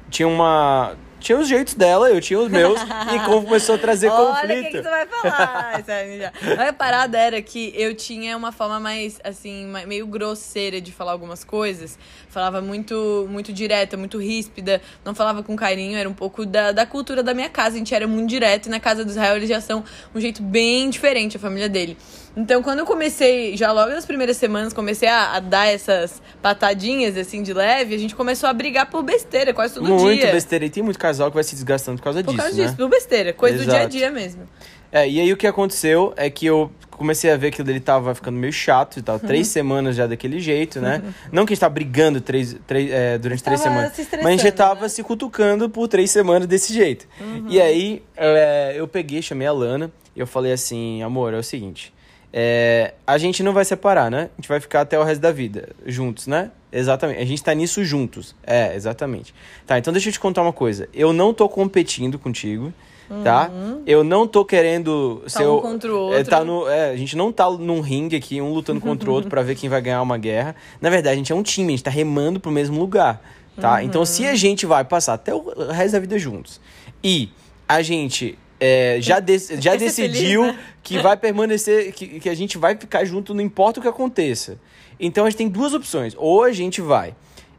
tinha 0.10 0.30
uma 0.30 0.96
tinha 1.19 1.38
os 1.38 1.47
jeitos 1.47 1.73
dela, 1.73 2.09
eu 2.09 2.21
tinha 2.21 2.39
os 2.39 2.50
meus, 2.50 2.79
e 3.13 3.19
começou 3.25 3.75
a 3.75 3.77
trazer 3.77 4.09
Olha 4.09 4.33
conflito. 4.33 4.51
Olha 4.51 4.62
o 4.62 4.71
que, 4.71 4.81
tu 4.81 4.89
vai 4.89 5.07
falar, 5.07 6.69
A 6.69 6.73
parada 6.73 7.17
era 7.17 7.41
que 7.41 7.73
eu 7.75 7.95
tinha 7.95 8.35
uma 8.35 8.51
forma 8.51 8.79
mais, 8.79 9.19
assim, 9.23 9.71
meio 9.88 10.06
grosseira 10.07 10.79
de 10.79 10.91
falar 10.91 11.12
algumas 11.12 11.44
coisas. 11.44 11.97
Falava 12.29 12.62
muito, 12.62 13.27
muito 13.29 13.53
direta, 13.53 13.95
muito 13.95 14.17
ríspida, 14.17 14.81
não 15.03 15.15
falava 15.15 15.41
com 15.41 15.56
carinho, 15.56 15.97
era 15.97 16.09
um 16.09 16.13
pouco 16.13 16.45
da, 16.45 16.71
da 16.71 16.85
cultura 16.85 17.23
da 17.23 17.33
minha 17.33 17.50
casa. 17.50 17.75
A 17.75 17.77
gente 17.77 17.94
era 17.95 18.07
muito 18.07 18.29
direto, 18.29 18.67
e 18.67 18.69
na 18.69 18.79
casa 18.79 19.03
do 19.03 19.09
Israel 19.09 19.38
eles 19.38 19.50
já 19.50 19.62
são 19.62 19.83
um 20.13 20.19
jeito 20.19 20.41
bem 20.41 20.89
diferente, 20.89 21.38
a 21.38 21.39
família 21.39 21.69
dele. 21.69 21.97
Então, 22.38 22.62
quando 22.62 22.79
eu 22.79 22.85
comecei, 22.85 23.56
já 23.56 23.71
logo 23.71 23.91
nas 23.91 24.06
primeiras 24.06 24.35
semanas, 24.35 24.73
comecei 24.73 25.07
a, 25.07 25.35
a, 25.35 25.39
dar 25.39 25.67
essas 25.67 26.21
patadinhas, 26.41 27.15
assim, 27.15 27.41
de 27.41 27.53
leve, 27.53 27.95
a 27.95 27.97
gente 27.97 28.13
começou 28.13 28.50
a 28.50 28.53
brigar 28.53 28.89
por 28.89 29.01
besteira, 29.03 29.53
quase 29.53 29.75
todo 29.75 29.88
muito 29.88 30.01
dia. 30.01 30.09
Muito 30.09 30.31
besteira. 30.33 30.65
E 30.65 30.69
tem 30.69 30.83
muito 30.83 31.00
casal 31.15 31.31
que 31.31 31.35
vai 31.35 31.44
se 31.44 31.56
desgastando 31.56 31.97
por 31.97 32.03
causa 32.03 32.23
por 32.23 32.31
disso, 32.31 32.44
causa 32.44 32.57
né? 32.57 32.63
disso, 32.63 32.77
por 32.77 32.89
besteira. 32.89 33.33
Coisa 33.33 33.56
Exato. 33.56 33.69
do 33.69 33.71
dia 33.71 33.81
a 33.81 33.89
dia 33.89 34.12
mesmo. 34.12 34.44
É, 34.91 35.09
e 35.09 35.19
aí 35.19 35.31
o 35.33 35.38
que 35.38 35.47
aconteceu 35.47 36.13
é 36.15 36.29
que 36.29 36.45
eu 36.45 36.71
comecei 36.91 37.29
a 37.31 37.36
ver 37.36 37.51
que 37.51 37.62
ele 37.62 37.79
tava 37.79 38.15
ficando 38.15 38.38
meio 38.38 38.53
chato 38.53 38.98
e 38.98 39.01
tal. 39.01 39.15
Uhum. 39.15 39.27
Três 39.27 39.48
semanas 39.48 39.95
já 39.95 40.07
daquele 40.07 40.39
jeito, 40.39 40.79
né? 40.79 41.01
Uhum. 41.03 41.13
Não 41.31 41.45
que 41.45 41.53
a 41.53 41.55
gente 41.55 41.62
tava 41.62 41.74
brigando 41.74 42.22
três, 42.22 42.55
três, 42.65 42.91
é, 42.91 43.17
durante 43.17 43.43
três 43.43 43.60
semanas. 43.60 43.91
Mas 43.98 44.25
a 44.25 44.31
gente 44.31 44.43
já 44.43 44.51
tava 44.51 44.81
né? 44.81 44.89
se 44.89 45.03
cutucando 45.03 45.69
por 45.69 45.88
três 45.88 46.12
semanas 46.12 46.48
desse 46.48 46.74
jeito. 46.74 47.07
Uhum. 47.19 47.48
E 47.50 47.60
aí 47.60 48.03
é, 48.15 48.74
eu 48.77 48.88
peguei, 48.88 49.22
chamei 49.22 49.48
a 49.48 49.51
Lana 49.51 49.91
e 50.15 50.19
eu 50.19 50.27
falei 50.27 50.53
assim, 50.53 51.01
amor, 51.03 51.34
é 51.34 51.38
o 51.38 51.43
seguinte. 51.43 51.93
É, 52.31 52.93
a 53.07 53.17
gente 53.17 53.41
não 53.43 53.53
vai 53.53 53.65
separar, 53.65 54.12
né? 54.12 54.29
A 54.38 54.41
gente 54.41 54.50
vai 54.50 54.60
ficar 54.60 54.81
até 54.81 55.00
o 55.00 55.03
resto 55.03 55.22
da 55.22 55.31
vida 55.31 55.69
juntos, 55.86 56.27
né? 56.27 56.51
Exatamente. 56.75 57.22
A 57.22 57.25
gente 57.25 57.41
tá 57.41 57.53
nisso 57.53 57.84
juntos. 57.86 58.36
É, 58.46 58.75
exatamente. 58.75 59.34
Tá, 59.65 59.79
então 59.79 59.94
deixa 59.94 60.10
eu 60.10 60.13
te 60.13 60.20
contar 60.20 60.41
uma 60.41 60.51
coisa. 60.51 60.89
Eu 60.94 61.13
não 61.13 61.34
tô 61.34 61.48
competindo 61.48 62.20
contigo, 62.20 62.74
tá? 63.24 63.50
Uhum. 63.50 63.82
Eu 63.88 64.03
não 64.03 64.27
tô 64.27 64.44
querendo 64.44 65.22
tá 65.24 65.29
ser 65.29 65.48
um 65.48 65.62
contra 65.62 65.94
o 65.94 65.98
outro. 65.98 66.20
É, 66.20 66.24
tá 66.24 66.44
no, 66.44 66.67
é, 66.67 66.89
a 66.89 66.96
gente 66.98 67.15
não 67.15 67.32
tá 67.32 67.50
num 67.50 67.79
ringue 67.79 68.17
aqui, 68.17 68.41
um 68.41 68.53
lutando 68.53 68.82
contra 68.82 69.10
o 69.10 69.13
outro 69.13 69.29
para 69.29 69.41
ver 69.41 69.55
quem 69.55 69.70
vai 69.70 69.82
ganhar 69.82 70.01
uma 70.01 70.17
guerra. 70.17 70.53
Na 70.82 70.89
verdade, 70.89 71.13
a 71.13 71.17
gente 71.17 71.32
é 71.32 71.36
um 71.36 71.44
time, 71.44 71.70
a 71.70 71.72
gente 71.72 71.84
tá 71.84 71.91
remando 71.91 72.41
pro 72.41 72.51
mesmo 72.51 72.77
lugar, 72.77 73.22
tá? 73.60 73.75
Uhum. 73.75 73.82
Então, 73.82 74.05
se 74.05 74.25
a 74.27 74.36
gente 74.36 74.65
vai 74.65 74.84
passar 74.84 75.13
até 75.13 75.34
o 75.34 75.41
resto 75.72 75.94
da 75.94 76.00
vida 76.00 76.20
juntos 76.20 76.60
e 77.01 77.29
a 77.67 77.82
gente 77.82 78.38
é, 78.60 78.98
já, 79.00 79.22
de, 79.22 79.38
já 79.62 79.75
decidiu 79.77 80.44
feliz, 80.44 80.58
né? 80.58 80.65
que 80.84 80.98
vai 81.00 81.15
permanecer, 81.15 81.94
que, 81.94 82.20
que 82.20 82.29
a 82.29 82.36
gente 82.36 82.58
vai 82.58 82.75
ficar 82.75 83.05
junto, 83.05 83.34
não 83.34 83.41
importa 83.41 83.79
o 83.79 83.82
que 83.82 83.88
aconteça. 83.88 84.58
Então 85.00 85.25
a 85.25 85.30
gente 85.30 85.38
tem 85.38 85.50
duas 85.50 85.74
opções. 85.74 86.16
Ou 86.18 86.44
a 86.44 86.52
gente 86.52 86.82
vai 86.82 87.16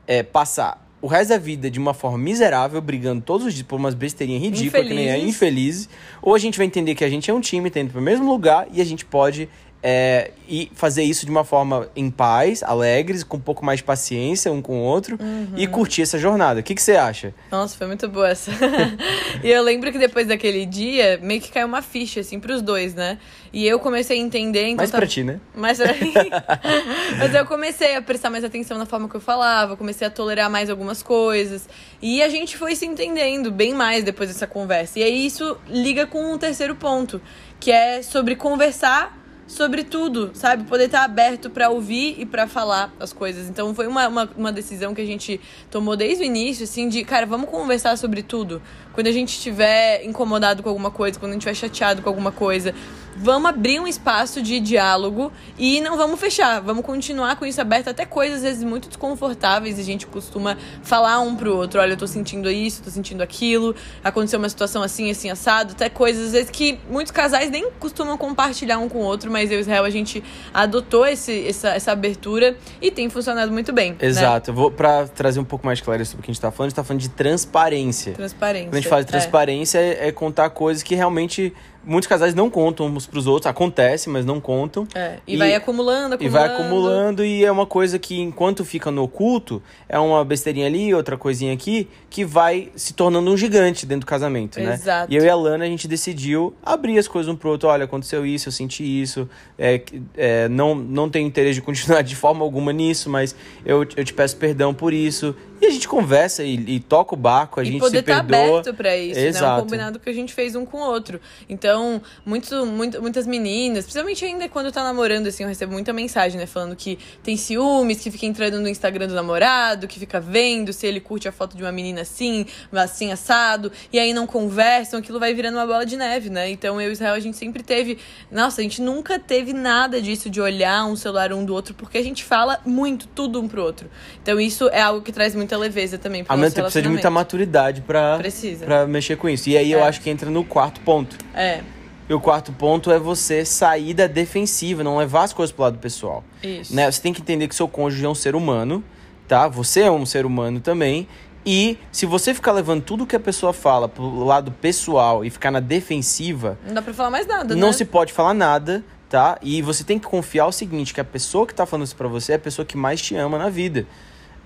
é, 0.07 0.23
passar 0.23 0.87
o 1.01 1.07
resto 1.07 1.31
da 1.31 1.39
vida 1.39 1.71
de 1.71 1.79
uma 1.79 1.95
forma 1.95 2.19
miserável, 2.19 2.81
brigando 2.81 3.23
todos 3.23 3.47
os 3.47 3.55
dias 3.55 3.67
por 3.67 3.77
umas 3.77 3.95
besteirinhas 3.95 4.43
ridículas, 4.43 4.87
que 4.89 4.95
nem 4.95 5.09
é 5.09 5.19
infeliz, 5.19 5.89
ou 6.23 6.35
a 6.35 6.39
gente 6.39 6.57
vai 6.57 6.67
entender 6.67 6.95
que 6.95 7.05
a 7.05 7.09
gente 7.09 7.31
é 7.31 7.35
um 7.35 7.41
time, 7.41 7.71
tá 7.71 7.81
indo 7.81 7.93
pro 7.93 8.01
mesmo 8.01 8.29
lugar 8.29 8.67
e 8.73 8.81
a 8.81 8.85
gente 8.85 9.05
pode 9.05 9.49
é, 9.83 10.33
e 10.49 10.71
fazer 10.75 11.03
isso 11.03 11.25
de 11.25 11.31
uma 11.31 11.45
forma 11.45 11.89
em 11.95 12.11
paz, 12.11 12.63
alegres, 12.63 13.23
com 13.23 13.37
um 13.37 13.41
pouco 13.41 13.65
mais 13.65 13.79
de 13.79 13.85
paciência 13.85 14.51
um 14.51 14.63
com 14.63 14.81
o 14.81 14.83
outro 14.83 15.19
uhum. 15.21 15.53
e 15.57 15.67
curtir 15.67 16.03
essa 16.03 16.19
jornada. 16.19 16.61
O 16.61 16.63
que, 16.63 16.75
que 16.75 16.83
você 16.83 16.97
acha? 16.97 17.35
Nossa, 17.51 17.77
foi 17.77 17.87
muito 17.87 18.09
boa 18.09 18.29
essa. 18.29 18.51
e 19.45 19.51
eu 19.51 19.63
lembro 19.63 19.93
que 19.93 19.99
depois 19.99 20.27
daquele 20.27 20.67
dia, 20.67 21.19
meio 21.23 21.41
que 21.41 21.53
caiu 21.53 21.67
uma 21.67 21.83
ficha, 21.83 22.21
assim, 22.21 22.41
pros 22.41 22.63
dois, 22.63 22.95
né? 22.95 23.19
E 23.53 23.67
eu 23.67 23.79
comecei 23.79 24.19
a 24.19 24.21
entender. 24.21 24.65
Então 24.65 24.79
mais 24.79 24.91
pra 24.91 25.07
ti, 25.07 25.23
né? 25.23 25.41
Mais 25.55 25.79
pra 25.79 25.93
mim. 25.95 26.13
Mas 27.19 27.35
eu 27.35 27.47
comecei 27.47 27.97
a 27.97 28.03
prestar 28.03 28.29
mais 28.29 28.45
atenção 28.45 28.77
na 28.77 28.87
forma 28.87 29.09
que 29.09 29.15
eu 29.15 29.21
falava, 29.21 29.77
comecei 29.77 30.07
a 30.07 30.11
tolerar 30.11 30.51
mais 30.51 30.69
algumas 30.69 31.03
coisas. 31.03 31.69
E 32.03 32.23
a 32.23 32.29
gente 32.29 32.57
foi 32.57 32.75
se 32.75 32.87
entendendo 32.87 33.51
bem 33.51 33.73
mais 33.73 34.05
depois 34.05 34.29
dessa 34.29 34.47
conversa. 34.47 34.99
E 34.99 35.03
aí 35.03 35.27
isso 35.27 35.57
liga 35.69 36.07
com 36.07 36.33
um 36.33 36.39
terceiro 36.39 36.75
ponto, 36.75 37.21
que 37.61 37.71
é 37.71 38.03
sobre 38.03 38.37
conversar 38.37 39.16
sobre 39.47 39.85
tudo, 39.85 40.31
sabe? 40.35 40.65
Poder 40.65 40.87
estar 40.87 41.05
aberto 41.05 41.49
para 41.49 41.71
ouvir 41.71 42.17
e 42.19 42.27
para 42.27 42.47
falar 42.47 42.93
as 42.99 43.13
coisas. 43.13 43.49
Então 43.49 43.75
foi 43.75 43.87
uma, 43.87 44.09
uma, 44.09 44.31
uma, 44.37 44.53
decisão 44.53 44.95
que 44.95 45.01
a 45.01 45.07
gente 45.07 45.41
tomou 45.71 45.97
desde 45.97 46.25
o 46.25 46.27
início, 46.27 46.65
assim, 46.65 46.89
de, 46.89 47.05
cara, 47.05 47.27
vamos 47.27 47.49
conversar 47.49 47.97
sobre 47.97 48.23
tudo. 48.23 48.61
Quando 48.93 49.07
a 49.07 49.13
gente 49.13 49.31
estiver 49.31 50.05
incomodado 50.05 50.63
com 50.63 50.69
alguma 50.69 50.91
coisa, 50.91 51.19
quando 51.19 51.31
a 51.31 51.35
gente 51.35 51.49
estiver 51.49 51.69
chateado 51.69 52.03
com 52.03 52.09
alguma 52.09 52.33
coisa, 52.33 52.75
vamos 53.17 53.49
abrir 53.49 53.81
um 53.81 53.87
espaço 53.87 54.43
de 54.43 54.61
diálogo 54.61 55.33
e 55.59 55.81
não 55.81 55.97
vamos 55.97 56.21
fechar, 56.21 56.61
vamos 56.61 56.85
continuar 56.85 57.37
com 57.37 57.47
isso 57.47 57.61
aberto, 57.61 57.89
até 57.89 58.05
coisas 58.05 58.39
às 58.39 58.43
vezes 58.43 58.65
muito 58.65 58.89
desconfortáveis, 58.89 59.79
a 59.79 59.83
gente 59.83 60.07
costuma 60.07 60.57
falar 60.83 61.21
um 61.21 61.35
pro 61.35 61.57
outro, 61.57 61.81
olha, 61.81 61.93
eu 61.93 61.97
tô 61.97 62.07
sentindo 62.07 62.51
isso, 62.51 62.83
tô 62.83 62.91
sentindo 62.91 63.23
aquilo, 63.23 63.75
aconteceu 64.05 64.39
uma 64.39 64.49
situação 64.49 64.83
assim, 64.83 65.11
assim, 65.11 65.31
assado, 65.31 65.73
até 65.73 65.89
coisas 65.89 66.27
às 66.27 66.33
vezes 66.33 66.51
que 66.51 66.79
muitos 66.91 67.11
casais 67.11 67.51
nem 67.51 67.71
costumam 67.73 68.17
compartilhar 68.19 68.79
um 68.79 68.89
com 68.89 68.99
o 68.99 69.03
outro, 69.03 69.31
mas 69.31 69.51
eu 69.51 69.59
e 69.59 69.61
Israel 69.61 69.85
a 69.85 69.91
gente 69.91 70.23
adotou 70.53 71.07
esse, 71.07 71.47
essa, 71.47 71.71
essa 71.71 71.93
abertura 71.93 72.57
e 72.81 72.91
tem 72.91 73.09
funcionado 73.09 73.51
muito 73.51 73.73
bem. 73.73 73.93
Né? 73.93 73.99
Exato, 74.01 74.51
né? 74.51 74.57
eu 74.57 74.61
vou 74.61 74.71
pra 74.71 75.07
trazer 75.07 75.41
um 75.41 75.45
pouco 75.45 75.65
mais 75.65 75.79
de 75.79 75.85
clareza 75.85 76.11
sobre 76.11 76.23
o 76.23 76.25
que 76.25 76.31
a 76.31 76.35
gente 76.35 76.41
tá 76.41 76.51
falando, 76.51 76.67
a 76.67 76.71
gente 76.71 76.77
tá 76.77 76.85
falando 76.85 77.01
de 77.01 77.09
transparência. 77.09 78.13
Transparência. 78.13 78.69
Quando 78.69 78.75
a 78.75 78.81
gente 78.81 78.89
fala 78.89 79.05
de 79.05 79.09
é. 79.09 79.13
transparência, 79.13 79.79
é, 79.79 80.09
é 80.09 80.13
contar 80.13 80.51
coisas 80.51 80.83
que 80.83 80.95
realmente 80.95 81.55
muitos 81.87 82.09
casais 82.09 82.35
não 82.35 82.51
contam 82.51 82.87
uns 82.87 83.07
pros 83.07 83.27
outros. 83.27 83.49
Acontece, 83.49 84.11
mas 84.11 84.27
não 84.27 84.41
contam. 84.41 84.87
É, 84.95 85.19
e, 85.27 85.35
e, 85.35 85.37
vai 85.37 85.55
acumulando, 85.55 86.17
acumulando. 86.17 86.25
E 86.25 86.29
vai 86.29 86.45
acumulando, 86.45 87.25
e 87.25 87.45
é 87.45 87.51
uma 87.51 87.65
coisa 87.65 87.99
que, 87.99 88.21
enquanto 88.21 88.65
fica 88.65 88.91
no 88.91 89.05
oculto, 89.05 89.63
é 89.89 89.99
uma 89.99 90.25
besteirinha 90.25 90.67
ali, 90.67 90.93
outra 90.93 91.17
coisinha 91.17 91.53
aqui, 91.53 91.89
que 92.11 92.25
vai 92.25 92.71
se 92.75 92.93
tornando 92.93 93.31
um 93.31 93.37
gigante 93.37 93.87
dentro 93.87 94.01
do 94.01 94.07
casamento, 94.07 94.59
né? 94.59 94.75
Exato. 94.75 95.13
E 95.13 95.17
eu 95.17 95.25
e 95.25 95.29
a 95.29 95.35
Lana, 95.37 95.65
a 95.65 95.69
gente 95.69 95.87
decidiu 95.87 96.55
abrir 96.63 96.99
as 96.99 97.07
coisas 97.07 97.33
um 97.33 97.37
pro 97.37 97.51
outro. 97.51 97.69
Olha, 97.69 97.85
aconteceu 97.85 98.27
isso, 98.27 98.49
eu 98.49 98.53
senti 98.53 98.83
isso. 98.85 99.29
É, 99.59 99.81
é, 100.17 100.49
não, 100.49 100.75
não 100.75 101.09
tenho 101.09 101.27
interesse 101.27 101.55
de 101.55 101.63
continuar 101.63 102.03
de 102.03 102.17
forma 102.17 102.45
alguma 102.45 102.73
nisso, 102.73 103.09
mas 103.09 103.37
eu, 103.65 103.87
eu 103.97 104.05
te 104.05 104.13
peço 104.13 104.37
perdão 104.37 104.75
por 104.75 104.93
isso. 104.93 105.35
E 105.61 105.67
a 105.67 105.71
gente 105.71 105.89
conversa 105.89 106.45
e, 106.45 106.55
e 106.55 106.81
toca 106.81 107.15
o 107.15 107.17
barco, 107.17 107.61
a 107.61 107.63
e 107.63 107.67
gente 107.67 107.81
poder 107.81 107.99
se 107.99 108.03
perdoa. 108.03 108.25
estar 108.25 108.49
aberto 108.49 108.75
pra 108.75 108.97
isso, 108.97 109.19
Exato. 109.19 109.47
né? 109.47 109.57
Um 109.57 109.61
combinado 109.63 109.99
que 109.99 110.11
a 110.11 110.13
gente 110.13 110.35
fez 110.35 110.55
um 110.55 110.67
com 110.67 110.79
o 110.79 110.81
outro. 110.81 111.21
Então, 111.49 111.76
muito, 112.25 112.67
muito, 112.67 113.01
muitas 113.01 113.27
meninas, 113.27 113.85
principalmente 113.85 114.25
ainda 114.25 114.49
quando 114.49 114.71
tá 114.73 114.83
namorando, 114.83 115.27
assim, 115.27 115.43
eu 115.43 115.49
recebo 115.49 115.73
muita 115.73 115.93
mensagem, 115.93 116.39
né? 116.39 116.47
Falando 116.47 116.77
que 116.77 116.99
tem 117.23 117.37
ciúmes, 117.37 118.01
que 118.01 118.11
fica 118.11 118.27
entrando 118.27 118.61
no 118.61 118.69
Instagram 118.69 119.07
do 119.07 119.15
namorado, 119.15 119.87
que 119.87 119.99
fica 119.99 120.21
vendo 120.21 120.73
se 120.73 120.87
ele 120.87 121.01
curte 121.01 121.29
a 121.29 121.33
foto 121.33 121.57
de 121.57 121.63
uma 121.63 121.73
menina 121.73 122.03
assim, 122.03 122.47
assim, 122.73 123.13
assado, 123.13 123.71
e 123.93 123.99
aí 123.99 124.13
não 124.13 124.27
conversam, 124.27 125.01
aquilo 125.01 125.19
vai 125.19 125.35
virando 125.35 125.57
uma 125.57 125.67
bola 125.67 125.85
de 125.85 125.97
neve, 125.97 126.31
né? 126.31 126.51
Então, 126.51 126.81
eu 126.81 126.91
e 126.91 126.93
Israel, 126.93 127.15
a 127.15 127.21
gente 127.21 127.37
sempre 127.37 127.63
teve... 127.63 127.99
Nossa, 128.31 128.61
a 128.61 128.63
gente 128.63 128.81
nunca 128.83 129.19
teve 129.19 129.53
nada 129.53 130.01
disso 130.01 130.29
de 130.29 130.41
olhar 130.41 130.85
um 130.87 130.97
celular 130.97 131.33
um 131.33 131.45
do 131.45 131.55
outro, 131.55 131.75
porque 131.75 131.99
a 131.99 132.03
gente 132.03 132.25
fala 132.25 132.61
muito, 132.65 133.07
tudo 133.09 133.41
um 133.41 133.49
pro 133.49 133.63
outro. 133.63 133.89
Então, 134.23 134.41
isso 134.41 134.69
é 134.69 134.81
algo 134.81 135.03
que 135.03 135.13
traz 135.13 135.35
muita 135.35 135.57
leveza 135.57 135.99
também 135.99 136.25
pro 136.25 136.33
A 136.33 136.37
mente 136.37 136.55
precisa 136.55 136.83
de 136.83 136.89
muita 136.89 137.11
maturidade 137.11 137.81
pra, 137.83 138.19
precisa. 138.19 138.65
pra 138.65 138.87
mexer 138.87 139.17
com 139.17 139.29
isso. 139.29 139.49
E 139.49 139.57
aí 139.57 139.73
é. 139.73 139.77
eu 139.77 139.85
acho 139.85 140.01
que 140.01 140.11
entra 140.11 140.31
no 140.31 140.45
quarto 140.45 140.81
ponto. 140.81 141.17
É. 141.35 141.61
E 142.09 142.15
o 142.15 142.21
quarto 142.21 142.53
ponto 142.53 142.91
é 142.91 142.99
você 142.99 143.45
sair 143.45 143.93
da 143.93 144.07
defensiva, 144.07 144.85
não 144.85 144.97
levar 144.99 145.25
as 145.25 145.33
coisas 145.33 145.53
pro 145.53 145.65
lado 145.65 145.79
pessoal. 145.79 146.23
Isso. 146.43 146.75
Né? 146.75 146.91
Você 146.91 147.03
tem 147.03 147.13
que 147.13 147.21
entender 147.21 147.49
que 147.49 147.55
seu 147.55 147.67
cônjuge 147.67 148.05
é 148.05 148.09
um 148.09 148.15
ser 148.15 148.37
humano, 148.37 148.83
tá? 149.27 149.49
Você 149.49 149.81
é 149.81 149.91
um 149.91 150.07
ser 150.07 150.25
humano 150.25 150.61
também. 150.61 151.09
E 151.45 151.79
se 151.93 152.07
você 152.07 152.33
ficar 152.35 152.53
levando 152.53 152.83
tudo 152.83 153.07
que 153.07 153.15
a 153.17 153.21
pessoa 153.21 153.53
fala 153.53 153.89
pro 153.89 154.25
lado 154.25 154.51
pessoal 154.53 155.25
e 155.25 155.31
ficar 155.31 155.51
na 155.51 155.61
defensiva. 155.61 156.59
Não 156.67 156.75
dá 156.75 156.83
pra 156.83 156.95
falar 156.95 157.11
mais 157.11 157.27
nada, 157.27 157.55
Não 157.55 157.69
né? 157.69 157.73
se 157.73 157.85
pode 157.85 158.13
falar 158.13 158.35
nada, 158.35 158.85
tá? 159.09 159.39
E 159.43 159.63
você 159.63 159.85
tem 159.85 159.99
que 159.99 160.07
confiar 160.07 160.47
o 160.47 160.53
seguinte: 160.53 160.93
que 160.93 161.01
a 161.01 161.05
pessoa 161.05 161.47
que 161.47 161.55
tá 161.55 161.65
falando 161.65 161.87
isso 161.87 161.97
pra 161.97 162.09
você 162.09 162.33
é 162.33 162.35
a 162.37 162.39
pessoa 162.41 162.67
que 162.67 162.77
mais 162.77 163.01
te 163.01 163.15
ama 163.15 163.39
na 163.39 163.49
vida 163.49 163.87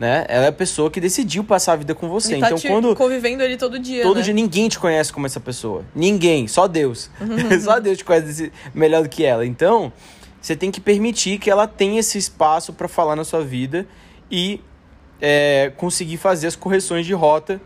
né? 0.01 0.25
Ela 0.29 0.47
é 0.47 0.49
a 0.49 0.53
pessoa 0.53 0.91
que 0.91 0.99
decidiu 0.99 1.45
passar 1.45 1.75
a 1.75 1.77
vida 1.77 1.95
com 1.95 2.09
você. 2.09 2.39
E 2.39 2.41
tá 2.41 2.47
então 2.47 2.59
quando 2.59 2.97
convivendo 2.97 3.43
ali 3.43 3.59
todo 3.59 3.79
dia, 3.79 4.03
todo 4.03 4.17
né? 4.17 4.23
dia 4.23 4.33
ninguém 4.33 4.67
te 4.67 4.79
conhece 4.79 5.13
como 5.13 5.27
essa 5.27 5.39
pessoa. 5.39 5.85
Ninguém, 5.95 6.49
só 6.49 6.67
Deus. 6.67 7.11
Uhum. 7.21 7.61
só 7.61 7.79
Deus 7.79 7.99
te 7.99 8.05
conhece 8.05 8.51
melhor 8.73 9.03
do 9.03 9.11
que 9.11 9.23
ela. 9.23 9.45
Então, 9.45 9.93
você 10.41 10.57
tem 10.57 10.71
que 10.71 10.81
permitir 10.81 11.39
que 11.39 11.51
ela 11.51 11.67
tenha 11.67 12.01
esse 12.01 12.17
espaço 12.17 12.73
para 12.73 12.89
falar 12.89 13.15
na 13.15 13.25
sua 13.25 13.45
vida 13.45 13.87
e 14.31 14.63
é, 15.21 15.71
conseguir 15.77 16.17
fazer 16.17 16.47
as 16.47 16.57
correções 16.57 17.05
de 17.05 17.13
rota 17.13 17.61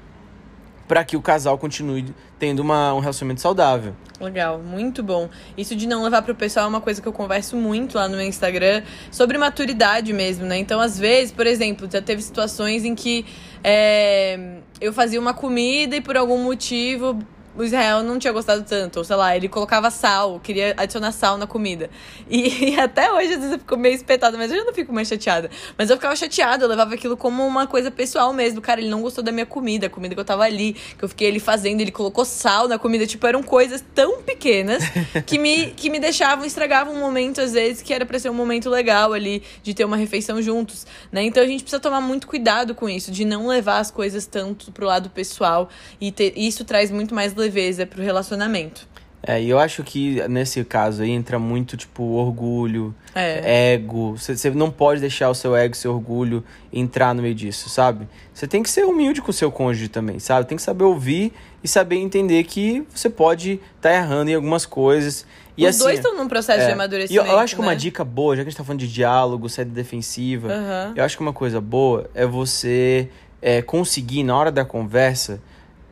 para 0.87 1.05
que 1.05 1.17
o 1.17 1.23
casal 1.23 1.57
continue 1.59 2.15
tendo 2.39 2.61
uma, 2.61 2.93
um 2.95 2.99
relacionamento 2.99 3.41
saudável. 3.41 3.95
Legal, 4.21 4.59
muito 4.59 5.03
bom. 5.03 5.29
Isso 5.57 5.75
de 5.75 5.87
não 5.87 6.03
levar 6.03 6.23
pro 6.23 6.35
pessoal 6.35 6.67
é 6.67 6.69
uma 6.69 6.81
coisa 6.81 7.01
que 7.01 7.09
eu 7.09 7.13
converso 7.13 7.57
muito 7.57 7.97
lá 7.97 8.09
no 8.09 8.17
meu 8.17 8.27
Instagram 8.27 8.83
sobre 9.11 9.37
maturidade 9.39 10.13
mesmo, 10.13 10.47
né? 10.47 10.59
Então, 10.59 10.81
às 10.81 10.99
vezes, 10.99 11.33
por 11.33 11.47
exemplo, 11.47 11.89
já 11.91 12.01
teve 12.01 12.23
situações 12.23 12.85
em 12.85 12.95
que 12.95 13.27
é, 13.63 14.59
eu 14.81 14.93
fazia 14.93 15.21
uma 15.21 15.35
comida 15.35 15.97
e 15.97 16.01
por 16.01 16.17
algum 16.17 16.43
motivo 16.43 17.19
o 17.57 17.63
Israel 17.63 18.03
não 18.03 18.19
tinha 18.19 18.33
gostado 18.33 18.65
tanto. 18.65 18.99
Ou 18.99 19.05
sei 19.05 19.17
lá, 19.17 19.37
ele 19.37 19.49
colocava 19.49 19.91
sal, 19.91 20.41
queria 20.41 20.75
adicionar 20.77 21.13
sal 21.13 21.39
na 21.39 21.47
comida. 21.47 21.91
E, 22.29 22.71
e, 22.73 22.81
até 22.81 23.13
hoje, 23.13 23.35
às 23.35 23.39
vezes, 23.39 23.53
eu 23.53 23.59
fico 23.59 23.77
meio 23.77 23.95
espetada, 23.95 24.37
mas 24.37 24.51
eu 24.51 24.59
já 24.59 24.65
não 24.65 24.75
fico 24.75 24.93
mais 24.93 25.09
chateada. 25.09 25.51
Mas 25.79 25.91
eu 25.91 25.97
ficava 25.97 26.15
chateada, 26.17 26.65
eu 26.65 26.69
levava 26.69 26.95
aquilo 26.95 27.17
como 27.17 27.47
uma 27.47 27.67
coisa 27.67 27.91
pessoal 27.91 28.33
mesmo. 28.33 28.61
Cara, 28.61 28.81
ele 28.81 28.91
não 28.91 29.03
gostou 29.03 29.23
da 29.23 29.31
minha 29.31 29.47
comida, 29.47 29.87
a 29.87 29.91
comida 29.91 30.15
que 30.15 30.21
eu 30.21 30.25
tava 30.25 30.45
ali, 30.45 30.75
que 30.99 31.05
eu 31.05 31.09
fiquei 31.09 31.29
ali 31.29 31.41
fazendo, 31.41 31.81
ele 31.81 31.93
colocou 31.93 32.25
sal 32.25 32.67
na 32.69 32.79
comida. 32.79 33.07
Tipo, 33.07 33.27
eram 33.27 33.43
coisas 33.43 33.85
tão 33.95 34.23
pequenas 34.23 34.83
que 35.27 35.39
me, 35.39 35.67
que 35.73 35.91
me 35.91 35.99
deixavam, 35.99 36.45
estragavam 36.45 36.95
um 36.95 37.01
momento, 37.01 37.41
às 37.41 37.53
vezes, 37.53 37.83
que 37.83 37.93
era 37.93 38.05
pra 38.05 38.19
ser 38.19 38.31
um 38.31 38.35
momento 38.35 38.69
legal 38.69 39.13
ali, 39.13 39.43
de 39.63 39.75
ter 39.75 39.85
uma 39.85 39.97
refeição 39.97 40.41
juntos, 40.43 40.87
né? 41.13 41.23
Então 41.23 41.43
a 41.43 41.47
gente 41.47 41.63
precisa 41.63 41.81
tomar 41.81 42.01
muito 42.01 42.27
cuidado 42.27 42.75
com 42.75 42.89
isso, 42.89 43.11
de 43.11 43.25
não 43.25 43.47
levar 43.47 43.79
as 43.79 43.91
coisas 43.91 44.27
tanto 44.27 44.73
pro 44.73 44.87
lado 44.87 45.11
pessoal. 45.11 45.69
E 46.01 46.11
ter, 46.11 46.33
isso 46.37 46.65
traz 46.65 46.91
muito 46.91 47.15
mais 47.15 47.33
leveza 47.45 47.87
pro 47.87 48.03
relacionamento. 48.03 48.87
É, 49.27 49.43
e 49.43 49.49
eu 49.49 49.59
acho 49.59 49.83
que 49.83 50.23
nesse 50.29 50.63
caso 50.65 51.03
aí 51.03 51.11
entra 51.11 51.39
muito, 51.39 51.79
tipo, 51.79 52.03
orgulho, 52.03 52.95
é. 53.15 53.73
ego. 53.73 54.15
Você 54.19 54.51
não 54.51 54.71
pode 54.71 55.01
deixar 55.01 55.31
o 55.31 55.35
seu 55.35 55.57
ego, 55.57 55.75
seu 55.75 55.95
orgulho 55.95 56.45
entrar 56.71 57.15
no 57.15 57.23
meio 57.23 57.35
disso, 57.35 57.71
sabe? 57.71 58.07
Você 58.35 58.47
tem 58.47 58.63
que 58.63 58.69
ser 58.69 58.85
humilde 58.85 59.23
com 59.23 59.31
o 59.31 59.33
seu 59.33 59.51
cônjuge 59.51 59.89
também, 59.89 60.19
sabe? 60.19 60.47
Tem 60.47 60.57
que 60.57 60.63
saber 60.63 60.85
ouvir 60.85 61.33
e 61.63 61.69
saber 61.69 61.97
entender 61.97 62.45
que 62.45 62.87
você 62.95 63.09
pode 63.09 63.53
estar 63.77 63.89
tá 63.89 63.95
errando 63.95 64.31
em 64.31 64.35
algumas 64.35 64.67
coisas. 64.67 65.25
E 65.57 65.63
Os 65.63 65.71
assim, 65.71 65.85
dois 65.85 65.99
estão 66.01 66.15
num 66.15 66.29
processo 66.29 66.61
é, 66.61 66.67
de 66.67 66.73
amadurecimento. 66.73 67.27
E 67.27 67.27
eu, 67.27 67.33
eu 67.33 67.39
acho 67.39 67.55
que 67.55 67.63
né? 67.63 67.69
uma 67.69 67.77
dica 67.77 68.05
boa, 68.05 68.37
já 68.37 68.43
que 68.43 68.49
a 68.49 68.51
gente 68.51 68.59
tá 68.59 68.65
falando 68.65 68.81
de 68.81 68.93
diálogo, 68.93 69.49
saída 69.49 69.71
defensiva, 69.71 70.49
uhum. 70.49 70.93
eu 70.97 71.03
acho 71.03 71.17
que 71.17 71.23
uma 71.23 71.33
coisa 71.33 71.63
boa 71.63 72.11
é 72.15 72.27
você 72.27 73.09
é, 73.41 73.63
conseguir, 73.63 74.23
na 74.23 74.37
hora 74.37 74.53
da 74.53 74.67
conversa, 74.67 75.41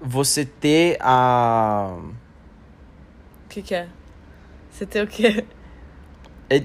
você 0.02 0.44
ter 0.44 0.96
a. 1.00 1.96
O 3.46 3.48
que, 3.48 3.62
que 3.62 3.74
é? 3.74 3.88
Você 4.70 4.86
tem 4.86 5.02
o 5.02 5.06
quê? 5.06 5.44
É... 6.50 6.62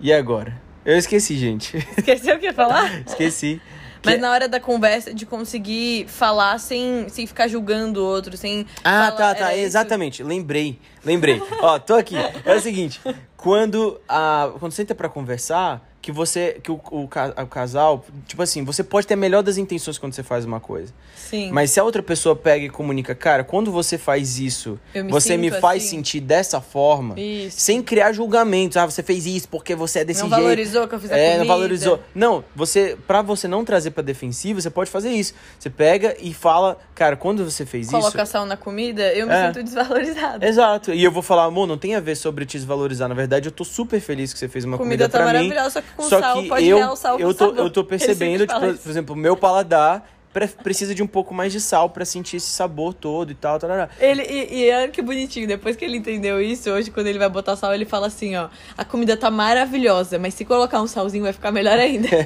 E 0.00 0.12
agora? 0.12 0.60
Eu 0.84 0.96
esqueci, 0.96 1.36
gente. 1.36 1.76
Esqueceu 1.96 2.36
o 2.36 2.38
que 2.38 2.46
ia 2.46 2.54
falar? 2.54 3.00
esqueci. 3.06 3.60
Mas 4.04 4.14
Que- 4.14 4.20
na 4.20 4.30
hora 4.30 4.48
da 4.48 4.60
conversa, 4.60 5.12
de 5.12 5.26
conseguir 5.26 6.06
falar 6.06 6.58
sem, 6.58 7.08
sem 7.08 7.26
ficar 7.26 7.48
julgando 7.48 8.00
o 8.00 8.04
outro, 8.06 8.36
sem. 8.36 8.64
Ah, 8.84 9.06
falar- 9.10 9.12
tá, 9.12 9.34
tá. 9.34 9.40
era 9.46 9.54
isso? 9.56 9.64
Exatamente. 9.66 10.22
Lembrei. 10.22 10.78
Lembrei. 11.04 11.42
Ó, 11.60 11.78
tô 11.80 11.94
aqui. 11.94 12.14
É 12.44 12.54
o 12.54 12.60
seguinte. 12.60 13.00
Quando, 13.36 14.00
a, 14.08 14.52
quando 14.60 14.72
você 14.72 14.82
entra 14.82 14.94
pra 14.94 15.08
conversar, 15.08 15.84
que 16.06 16.12
você. 16.12 16.60
Que 16.62 16.70
o, 16.70 16.80
o, 16.92 17.02
o 17.02 17.46
casal. 17.48 18.04
Tipo 18.28 18.40
assim, 18.40 18.62
você 18.64 18.84
pode 18.84 19.08
ter 19.08 19.14
a 19.14 19.16
melhor 19.16 19.42
das 19.42 19.58
intenções 19.58 19.98
quando 19.98 20.12
você 20.12 20.22
faz 20.22 20.44
uma 20.44 20.60
coisa. 20.60 20.92
Sim. 21.16 21.50
Mas 21.50 21.72
se 21.72 21.80
a 21.80 21.82
outra 21.84 22.00
pessoa 22.00 22.36
pega 22.36 22.64
e 22.64 22.70
comunica, 22.70 23.12
cara, 23.12 23.42
quando 23.42 23.72
você 23.72 23.98
faz 23.98 24.38
isso, 24.38 24.78
me 24.94 25.02
você 25.10 25.36
me 25.36 25.50
faz 25.50 25.82
assim." 25.82 25.96
sentir 25.96 26.20
dessa 26.20 26.60
forma, 26.60 27.18
Isso. 27.18 27.58
sem 27.58 27.82
criar 27.82 28.12
julgamentos. 28.12 28.76
Ah, 28.76 28.86
você 28.86 29.02
fez 29.02 29.26
isso 29.26 29.48
porque 29.48 29.74
você 29.74 29.98
é 30.00 30.04
desse 30.04 30.20
não 30.22 30.28
jeito. 30.28 30.40
valorizou 30.42 30.86
que 30.86 30.94
eu 30.94 31.00
fiz 31.00 31.10
a 31.10 31.16
É, 31.18 31.24
comida. 31.32 31.38
não 31.40 31.46
valorizou. 31.48 32.00
Não, 32.14 32.44
você, 32.54 32.96
para 33.06 33.20
você 33.22 33.48
não 33.48 33.64
trazer 33.64 33.90
pra 33.90 34.02
defensiva, 34.04 34.60
você 34.60 34.70
pode 34.70 34.88
fazer 34.88 35.10
isso. 35.10 35.34
Você 35.58 35.68
pega 35.68 36.16
e 36.20 36.32
fala, 36.32 36.78
cara, 36.94 37.16
quando 37.16 37.44
você 37.44 37.66
fez 37.66 37.88
Coloca 37.90 38.22
isso. 38.22 38.30
sal 38.30 38.46
na 38.46 38.56
comida, 38.56 39.12
eu 39.12 39.26
me 39.26 39.32
É. 39.32 39.46
sinto 39.48 39.64
desvalorizada. 39.64 40.46
Exato. 40.46 40.92
E 40.92 41.02
eu 41.02 41.10
vou 41.10 41.22
falar, 41.22 41.46
amor, 41.46 41.66
não 41.66 41.76
tem 41.76 41.96
a 41.96 42.00
ver 42.00 42.14
sobre 42.14 42.46
te 42.46 42.56
desvalorizar. 42.56 43.08
Na 43.08 43.14
verdade, 43.16 43.48
eu 43.48 43.52
tô 43.52 43.64
super 43.64 43.98
feliz 44.00 44.32
que 44.32 44.38
você 44.38 44.48
fez 44.48 44.64
uma 44.64 44.76
comida 44.78 45.08
comida, 45.08 45.08
tá 45.08 45.18
pra 45.30 45.40
mim. 45.40 45.48
Maravilhosa, 45.96 46.08
só 46.08 46.18
que 46.18 46.18
com 46.18 46.18
Só 46.18 46.20
sal 46.20 46.42
que 46.42 46.48
pode 46.48 46.66
eu, 46.66 46.78
o 46.78 47.18
eu 47.18 47.34
tô, 47.34 47.54
eu 47.54 47.70
tô 47.70 47.84
percebendo, 47.84 48.46
tipo, 48.46 48.60
por 48.60 48.90
exemplo, 48.90 49.14
o 49.14 49.18
meu 49.18 49.36
paladar 49.36 50.08
pre- 50.32 50.48
precisa 50.48 50.94
de 50.94 51.02
um 51.02 51.06
pouco 51.06 51.32
mais 51.32 51.50
de 51.50 51.60
sal 51.60 51.88
pra 51.88 52.04
sentir 52.04 52.36
esse 52.36 52.48
sabor 52.48 52.92
todo 52.92 53.30
e 53.32 53.34
tal. 53.34 53.58
Ele, 53.98 54.22
e, 54.22 54.64
e 54.66 54.70
olha 54.70 54.88
que 54.88 55.00
bonitinho, 55.00 55.48
depois 55.48 55.76
que 55.76 55.84
ele 55.84 55.96
entendeu 55.96 56.40
isso, 56.42 56.70
hoje 56.70 56.90
quando 56.90 57.06
ele 57.06 57.18
vai 57.18 57.28
botar 57.28 57.56
sal, 57.56 57.72
ele 57.72 57.86
fala 57.86 58.08
assim, 58.08 58.36
ó, 58.36 58.48
a 58.76 58.84
comida 58.84 59.16
tá 59.16 59.30
maravilhosa, 59.30 60.18
mas 60.18 60.34
se 60.34 60.44
colocar 60.44 60.82
um 60.82 60.86
salzinho 60.86 61.24
vai 61.24 61.32
ficar 61.32 61.50
melhor 61.50 61.78
ainda. 61.78 62.08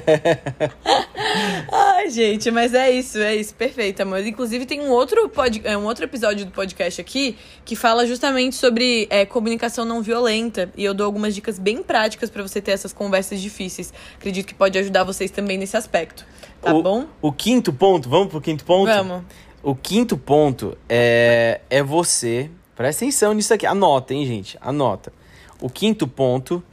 Ai, 2.01 2.09
gente, 2.09 2.49
mas 2.49 2.73
é 2.73 2.89
isso, 2.89 3.19
é 3.19 3.35
isso, 3.35 3.53
perfeito, 3.53 4.01
amor. 4.01 4.25
Inclusive, 4.25 4.65
tem 4.65 4.81
um 4.81 4.89
outro, 4.89 5.29
pod, 5.29 5.61
é, 5.63 5.77
um 5.77 5.85
outro 5.85 6.03
episódio 6.03 6.47
do 6.47 6.51
podcast 6.51 6.99
aqui 6.99 7.37
que 7.63 7.75
fala 7.75 8.07
justamente 8.07 8.55
sobre 8.55 9.05
é, 9.07 9.23
comunicação 9.23 9.85
não 9.85 10.01
violenta. 10.01 10.71
E 10.75 10.83
eu 10.83 10.95
dou 10.95 11.05
algumas 11.05 11.35
dicas 11.35 11.59
bem 11.59 11.83
práticas 11.83 12.31
para 12.31 12.41
você 12.41 12.59
ter 12.59 12.71
essas 12.71 12.91
conversas 12.91 13.39
difíceis. 13.39 13.93
Acredito 14.15 14.47
que 14.47 14.55
pode 14.55 14.79
ajudar 14.79 15.03
vocês 15.03 15.29
também 15.29 15.59
nesse 15.59 15.77
aspecto. 15.77 16.25
Tá 16.59 16.73
o, 16.73 16.81
bom? 16.81 17.05
O 17.21 17.31
quinto 17.31 17.71
ponto, 17.71 18.09
vamos 18.09 18.29
pro 18.29 18.41
quinto 18.41 18.65
ponto? 18.65 18.87
Vamos. 18.87 19.23
O 19.61 19.75
quinto 19.75 20.17
ponto 20.17 20.75
é, 20.89 21.61
é 21.69 21.83
você. 21.83 22.49
Presta 22.75 23.05
atenção 23.05 23.31
nisso 23.35 23.53
aqui. 23.53 23.67
Anota, 23.67 24.15
hein, 24.15 24.25
gente? 24.25 24.57
Anota. 24.59 25.13
O 25.61 25.69
quinto 25.69 26.07
ponto 26.07 26.63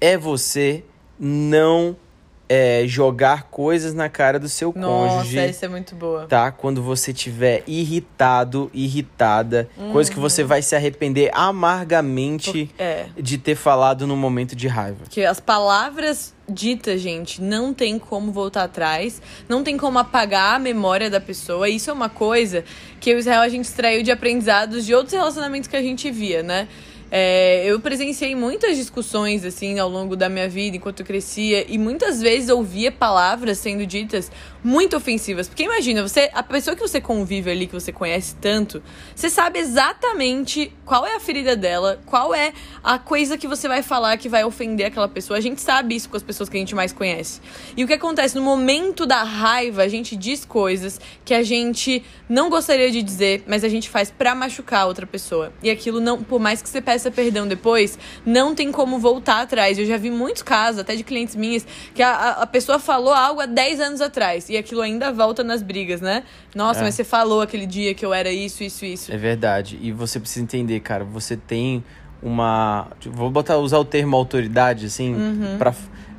é 0.00 0.16
você 0.16 0.82
não 1.20 1.94
é, 2.48 2.84
jogar 2.86 3.44
coisas 3.50 3.92
na 3.92 4.08
cara 4.08 4.38
do 4.38 4.48
seu 4.48 4.72
Nossa, 4.76 5.16
cônjuge. 5.16 5.38
essa 5.38 5.66
é 5.66 5.68
muito 5.68 5.94
boa. 5.96 6.26
Tá? 6.26 6.50
Quando 6.52 6.80
você 6.82 7.12
tiver 7.12 7.64
irritado, 7.66 8.70
irritada, 8.72 9.68
coisa 9.92 10.10
que 10.10 10.18
você 10.18 10.44
vai 10.44 10.62
se 10.62 10.76
arrepender 10.76 11.30
amargamente 11.34 12.70
É. 12.78 13.06
de 13.16 13.38
ter 13.38 13.54
falado 13.54 14.06
no 14.06 14.16
momento 14.16 14.54
de 14.54 14.68
raiva. 14.68 15.04
Que 15.08 15.24
as 15.24 15.40
palavras 15.40 16.34
ditas, 16.48 17.00
gente, 17.00 17.42
não 17.42 17.74
tem 17.74 17.98
como 17.98 18.30
voltar 18.30 18.64
atrás, 18.64 19.20
não 19.48 19.64
tem 19.64 19.76
como 19.76 19.98
apagar 19.98 20.54
a 20.56 20.58
memória 20.58 21.10
da 21.10 21.20
pessoa. 21.20 21.68
Isso 21.68 21.90
é 21.90 21.92
uma 21.92 22.08
coisa 22.08 22.64
que 23.00 23.12
o 23.14 23.18
Israel 23.18 23.40
a 23.42 23.48
gente 23.48 23.64
extraiu 23.64 24.02
de 24.02 24.10
aprendizados 24.12 24.86
de 24.86 24.94
outros 24.94 25.12
relacionamentos 25.12 25.68
que 25.68 25.76
a 25.76 25.82
gente 25.82 26.10
via, 26.10 26.42
né? 26.42 26.68
É, 27.18 27.64
eu 27.64 27.80
presenciei 27.80 28.34
muitas 28.34 28.76
discussões 28.76 29.42
assim 29.42 29.78
ao 29.78 29.88
longo 29.88 30.14
da 30.14 30.28
minha 30.28 30.50
vida 30.50 30.76
enquanto 30.76 31.00
eu 31.00 31.06
crescia 31.06 31.64
e 31.66 31.78
muitas 31.78 32.20
vezes 32.20 32.50
ouvia 32.50 32.92
palavras 32.92 33.56
sendo 33.56 33.86
ditas 33.86 34.30
muito 34.62 34.96
ofensivas. 34.96 35.48
Porque 35.48 35.62
imagina, 35.62 36.06
você, 36.06 36.28
a 36.34 36.42
pessoa 36.42 36.76
que 36.76 36.82
você 36.82 37.00
convive 37.00 37.50
ali, 37.50 37.66
que 37.66 37.72
você 37.72 37.90
conhece 37.90 38.34
tanto, 38.34 38.82
você 39.14 39.30
sabe 39.30 39.58
exatamente 39.60 40.70
qual 40.84 41.06
é 41.06 41.14
a 41.14 41.20
ferida 41.20 41.56
dela, 41.56 41.98
qual 42.04 42.34
é 42.34 42.52
a 42.84 42.98
coisa 42.98 43.38
que 43.38 43.46
você 43.46 43.66
vai 43.66 43.82
falar 43.82 44.18
que 44.18 44.28
vai 44.28 44.44
ofender 44.44 44.86
aquela 44.86 45.08
pessoa. 45.08 45.38
A 45.38 45.40
gente 45.40 45.62
sabe 45.62 45.94
isso 45.94 46.10
com 46.10 46.18
as 46.18 46.22
pessoas 46.22 46.50
que 46.50 46.56
a 46.58 46.60
gente 46.60 46.74
mais 46.74 46.92
conhece. 46.92 47.40
E 47.76 47.82
o 47.82 47.86
que 47.86 47.94
acontece 47.94 48.34
no 48.34 48.42
momento 48.42 49.06
da 49.06 49.22
raiva, 49.22 49.82
a 49.82 49.88
gente 49.88 50.16
diz 50.16 50.44
coisas 50.44 51.00
que 51.24 51.32
a 51.32 51.42
gente 51.42 52.04
não 52.28 52.50
gostaria 52.50 52.90
de 52.90 53.02
dizer, 53.02 53.44
mas 53.46 53.64
a 53.64 53.68
gente 53.70 53.88
faz 53.88 54.10
pra 54.10 54.34
machucar 54.34 54.82
a 54.82 54.86
outra 54.86 55.06
pessoa. 55.06 55.52
E 55.62 55.70
aquilo 55.70 55.98
não, 55.98 56.22
por 56.22 56.40
mais 56.40 56.60
que 56.60 56.68
você 56.68 56.82
peça 56.82 57.05
perdão 57.10 57.46
depois, 57.46 57.98
não 58.24 58.54
tem 58.54 58.70
como 58.72 58.98
voltar 58.98 59.42
atrás. 59.42 59.78
Eu 59.78 59.86
já 59.86 59.96
vi 59.96 60.10
muitos 60.10 60.42
casos, 60.42 60.80
até 60.80 60.94
de 60.96 61.02
clientes 61.04 61.34
minhas, 61.34 61.66
que 61.94 62.02
a, 62.02 62.30
a- 62.42 62.46
pessoa 62.46 62.78
falou 62.78 63.12
algo 63.12 63.40
há 63.40 63.46
10 63.46 63.80
anos 63.80 64.00
atrás 64.00 64.48
e 64.48 64.56
aquilo 64.56 64.80
ainda 64.80 65.12
volta 65.12 65.42
nas 65.44 65.62
brigas, 65.62 66.00
né? 66.00 66.22
Nossa, 66.54 66.80
É. 66.80 66.82
mas 66.84 66.94
você 66.94 67.04
falou 67.04 67.40
aquele 67.40 67.66
dia 67.66 67.94
que 67.94 68.04
eu 68.04 68.12
era 68.14 68.30
isso, 68.32 68.62
isso, 68.64 68.84
isso. 68.84 69.12
É 69.12 69.16
verdade. 69.16 69.78
E 69.82 69.92
você 69.92 70.18
precisa 70.20 70.42
entender, 70.42 70.80
cara, 70.80 71.04
você 71.04 71.36
tem 71.36 71.84
uma. 72.22 72.88
Vou 73.06 73.30
botar, 73.30 73.58
usar 73.58 73.78
o 73.78 73.84
termo 73.84 74.16
autoridade, 74.16 74.86
assim, 74.86 75.14
Uhum. 75.14 75.58
pra. 75.58 75.74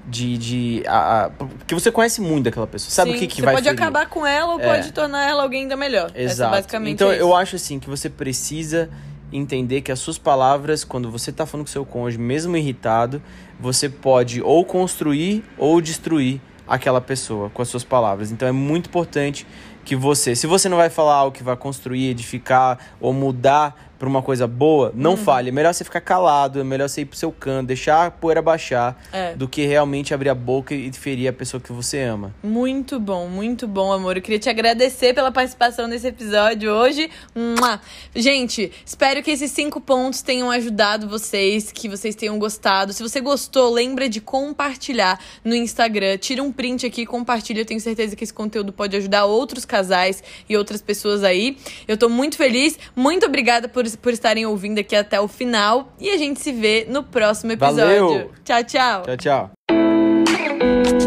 De. 0.09 0.37
de 0.37 0.83
a, 0.87 1.25
a- 1.25 1.29
porque 1.29 1.73
você 1.73 1.91
conhece 1.91 2.21
muito 2.21 2.45
daquela 2.45 2.65
pessoa. 2.67 2.89
Sabe 2.91 3.11
Sim, 3.11 3.17
o 3.17 3.19
que, 3.19 3.27
que 3.27 3.35
você 3.37 3.41
vai 3.41 3.55
pode 3.55 3.65
ferir. 3.67 3.81
acabar 3.81 4.07
com 4.07 4.25
ela 4.25 4.53
ou 4.53 4.59
É. 4.61 4.63
pode 4.63 4.93
tornar 4.93 5.27
ela 5.27 5.43
alguém 5.43 5.63
ainda 5.63 5.75
melhor. 5.75 6.11
Essa 6.15 6.33
Exato. 6.33 6.51
basicamente 6.51 6.93
então 6.93 7.11
é 7.11 7.19
eu 7.19 7.35
acho 7.35 7.57
assim 7.57 7.77
que 7.77 7.89
você 7.89 8.09
precisa 8.09 8.89
entender 9.31 9.81
que 9.81 9.91
as 9.91 9.99
suas 9.99 10.17
palavras, 10.17 10.83
quando 10.83 11.11
você 11.11 11.31
tá 11.31 11.45
falando 11.45 11.65
com 11.65 11.71
seu 11.71 11.85
cônjuge, 11.85 12.17
mesmo 12.17 12.55
irritado, 12.55 13.21
você 13.59 13.89
pode 13.89 14.41
ou 14.41 14.63
construir 14.63 15.43
ou 15.57 15.81
destruir 15.81 16.41
aquela 16.67 16.99
pessoa 16.99 17.49
com 17.49 17.61
as 17.61 17.67
suas 17.67 17.83
palavras. 17.83 18.31
Então 18.31 18.47
é 18.47 18.51
muito 18.51 18.87
importante 18.87 19.47
que 19.85 19.95
você, 19.95 20.35
se 20.35 20.45
você 20.45 20.67
não 20.67 20.75
vai 20.75 20.89
falar 20.89 21.15
algo 21.15 21.35
que 21.35 21.43
vai 21.43 21.55
construir, 21.55 22.09
edificar 22.09 22.77
ou 22.99 23.13
mudar 23.13 23.86
pra 23.97 24.07
uma 24.07 24.21
coisa 24.21 24.47
boa, 24.47 24.91
não 24.95 25.11
Uhum. 25.11 25.17
fale. 25.17 25.49
É 25.49 25.51
melhor 25.51 25.73
você 25.73 25.83
ficar 25.83 26.01
calado, 26.01 26.59
é 26.59 26.63
melhor 26.63 26.87
você 26.89 27.01
ir 27.01 27.05
pro 27.05 27.17
seu 27.17 27.31
canto, 27.31 27.67
deixar 27.67 28.07
a 28.07 28.11
poeira 28.11 28.41
baixar, 28.41 29.01
É. 29.11 29.33
do 29.35 29.47
que 29.47 29.65
realmente 29.65 30.13
abrir 30.13 30.29
a 30.29 30.35
boca 30.35 30.73
e 30.75 30.91
ferir 30.93 31.27
a 31.27 31.33
pessoa 31.33 31.59
que 31.61 31.71
você 31.71 32.01
ama. 32.01 32.33
Muito 32.43 32.99
bom, 32.99 33.27
muito 33.27 33.67
bom, 33.67 33.91
amor. 33.91 34.15
Eu 34.17 34.21
queria 34.21 34.39
te 34.39 34.49
agradecer 34.49 35.13
pela 35.13 35.31
participação 35.31 35.87
nesse 35.87 36.07
episódio 36.07 36.71
hoje. 36.71 37.09
Mua! 37.35 37.79
Gente, 38.15 38.71
espero 38.85 39.21
que 39.23 39.31
esses 39.31 39.51
cinco 39.51 39.79
pontos 39.81 40.21
tenham 40.21 40.49
ajudado 40.51 41.07
vocês, 41.07 41.71
que 41.71 41.89
vocês 41.89 42.15
tenham 42.15 42.37
gostado. 42.39 42.93
Se 42.93 43.01
você 43.03 43.19
gostou, 43.21 43.71
lembra 43.73 44.07
de 44.09 44.21
compartilhar 44.21 45.19
no 45.43 45.55
Instagram. 45.55 46.17
Tira 46.17 46.43
um 46.43 46.51
print 46.51 46.85
aqui, 46.85 47.05
compartilha. 47.05 47.61
Eu 47.61 47.65
tenho 47.65 47.79
certeza 47.79 48.15
que 48.15 48.23
esse 48.23 48.33
conteúdo 48.33 48.71
pode 48.73 48.95
ajudar 48.97 49.25
outros 49.25 49.65
casais 49.65 50.23
e 50.49 50.55
outras 50.57 50.81
pessoas 50.81 51.23
aí. 51.23 51.57
Eu 51.87 51.97
tô 51.97 52.09
muito 52.09 52.37
feliz. 52.37 52.77
Muito 52.95 53.25
obrigada 53.25 53.67
por, 53.67 53.86
por 53.95 54.11
estarem 54.11 54.45
ouvindo 54.45 54.79
aqui 54.79 54.95
até 54.95 55.19
o 55.19 55.27
final. 55.27 55.93
E 55.99 56.09
a 56.09 56.17
gente 56.17 56.39
se 56.39 56.51
vê 56.51 56.85
no 56.89 57.03
próximo 57.03 57.51
episódio. 57.51 57.85
Valeu! 57.85 58.31
Tchau, 58.43 58.63
tchau. 58.63 59.03
Tchau, 59.03 59.17
tchau. 59.17 59.51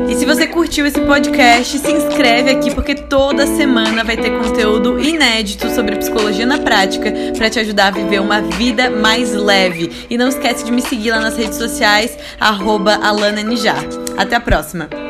E 0.08 0.14
se 0.16 0.26
você 0.26 0.46
curtiu 0.46 0.86
esse 0.86 1.00
podcast, 1.00 1.78
se 1.78 1.92
inscreve 1.92 2.50
aqui 2.50 2.74
porque 2.74 2.94
toda 2.94 3.46
semana 3.46 4.02
vai 4.02 4.16
ter 4.16 4.30
conteúdo 4.38 4.98
inédito 5.00 5.70
sobre 5.70 5.96
psicologia 5.96 6.44
na 6.44 6.58
prática 6.58 7.12
para 7.36 7.48
te 7.48 7.60
ajudar 7.60 7.88
a 7.88 7.90
viver 7.92 8.20
uma 8.20 8.40
vida 8.40 8.90
mais 8.90 9.32
leve. 9.32 10.06
E 10.10 10.18
não 10.18 10.28
esquece 10.28 10.64
de 10.64 10.72
me 10.72 10.82
seguir 10.82 11.12
lá 11.12 11.20
nas 11.20 11.36
redes 11.36 11.58
sociais, 11.58 12.16
arroba 12.40 12.96
Alana 12.96 13.42
Nijar. 13.42 13.84
Até 14.16 14.36
a 14.36 14.40
próxima! 14.40 15.09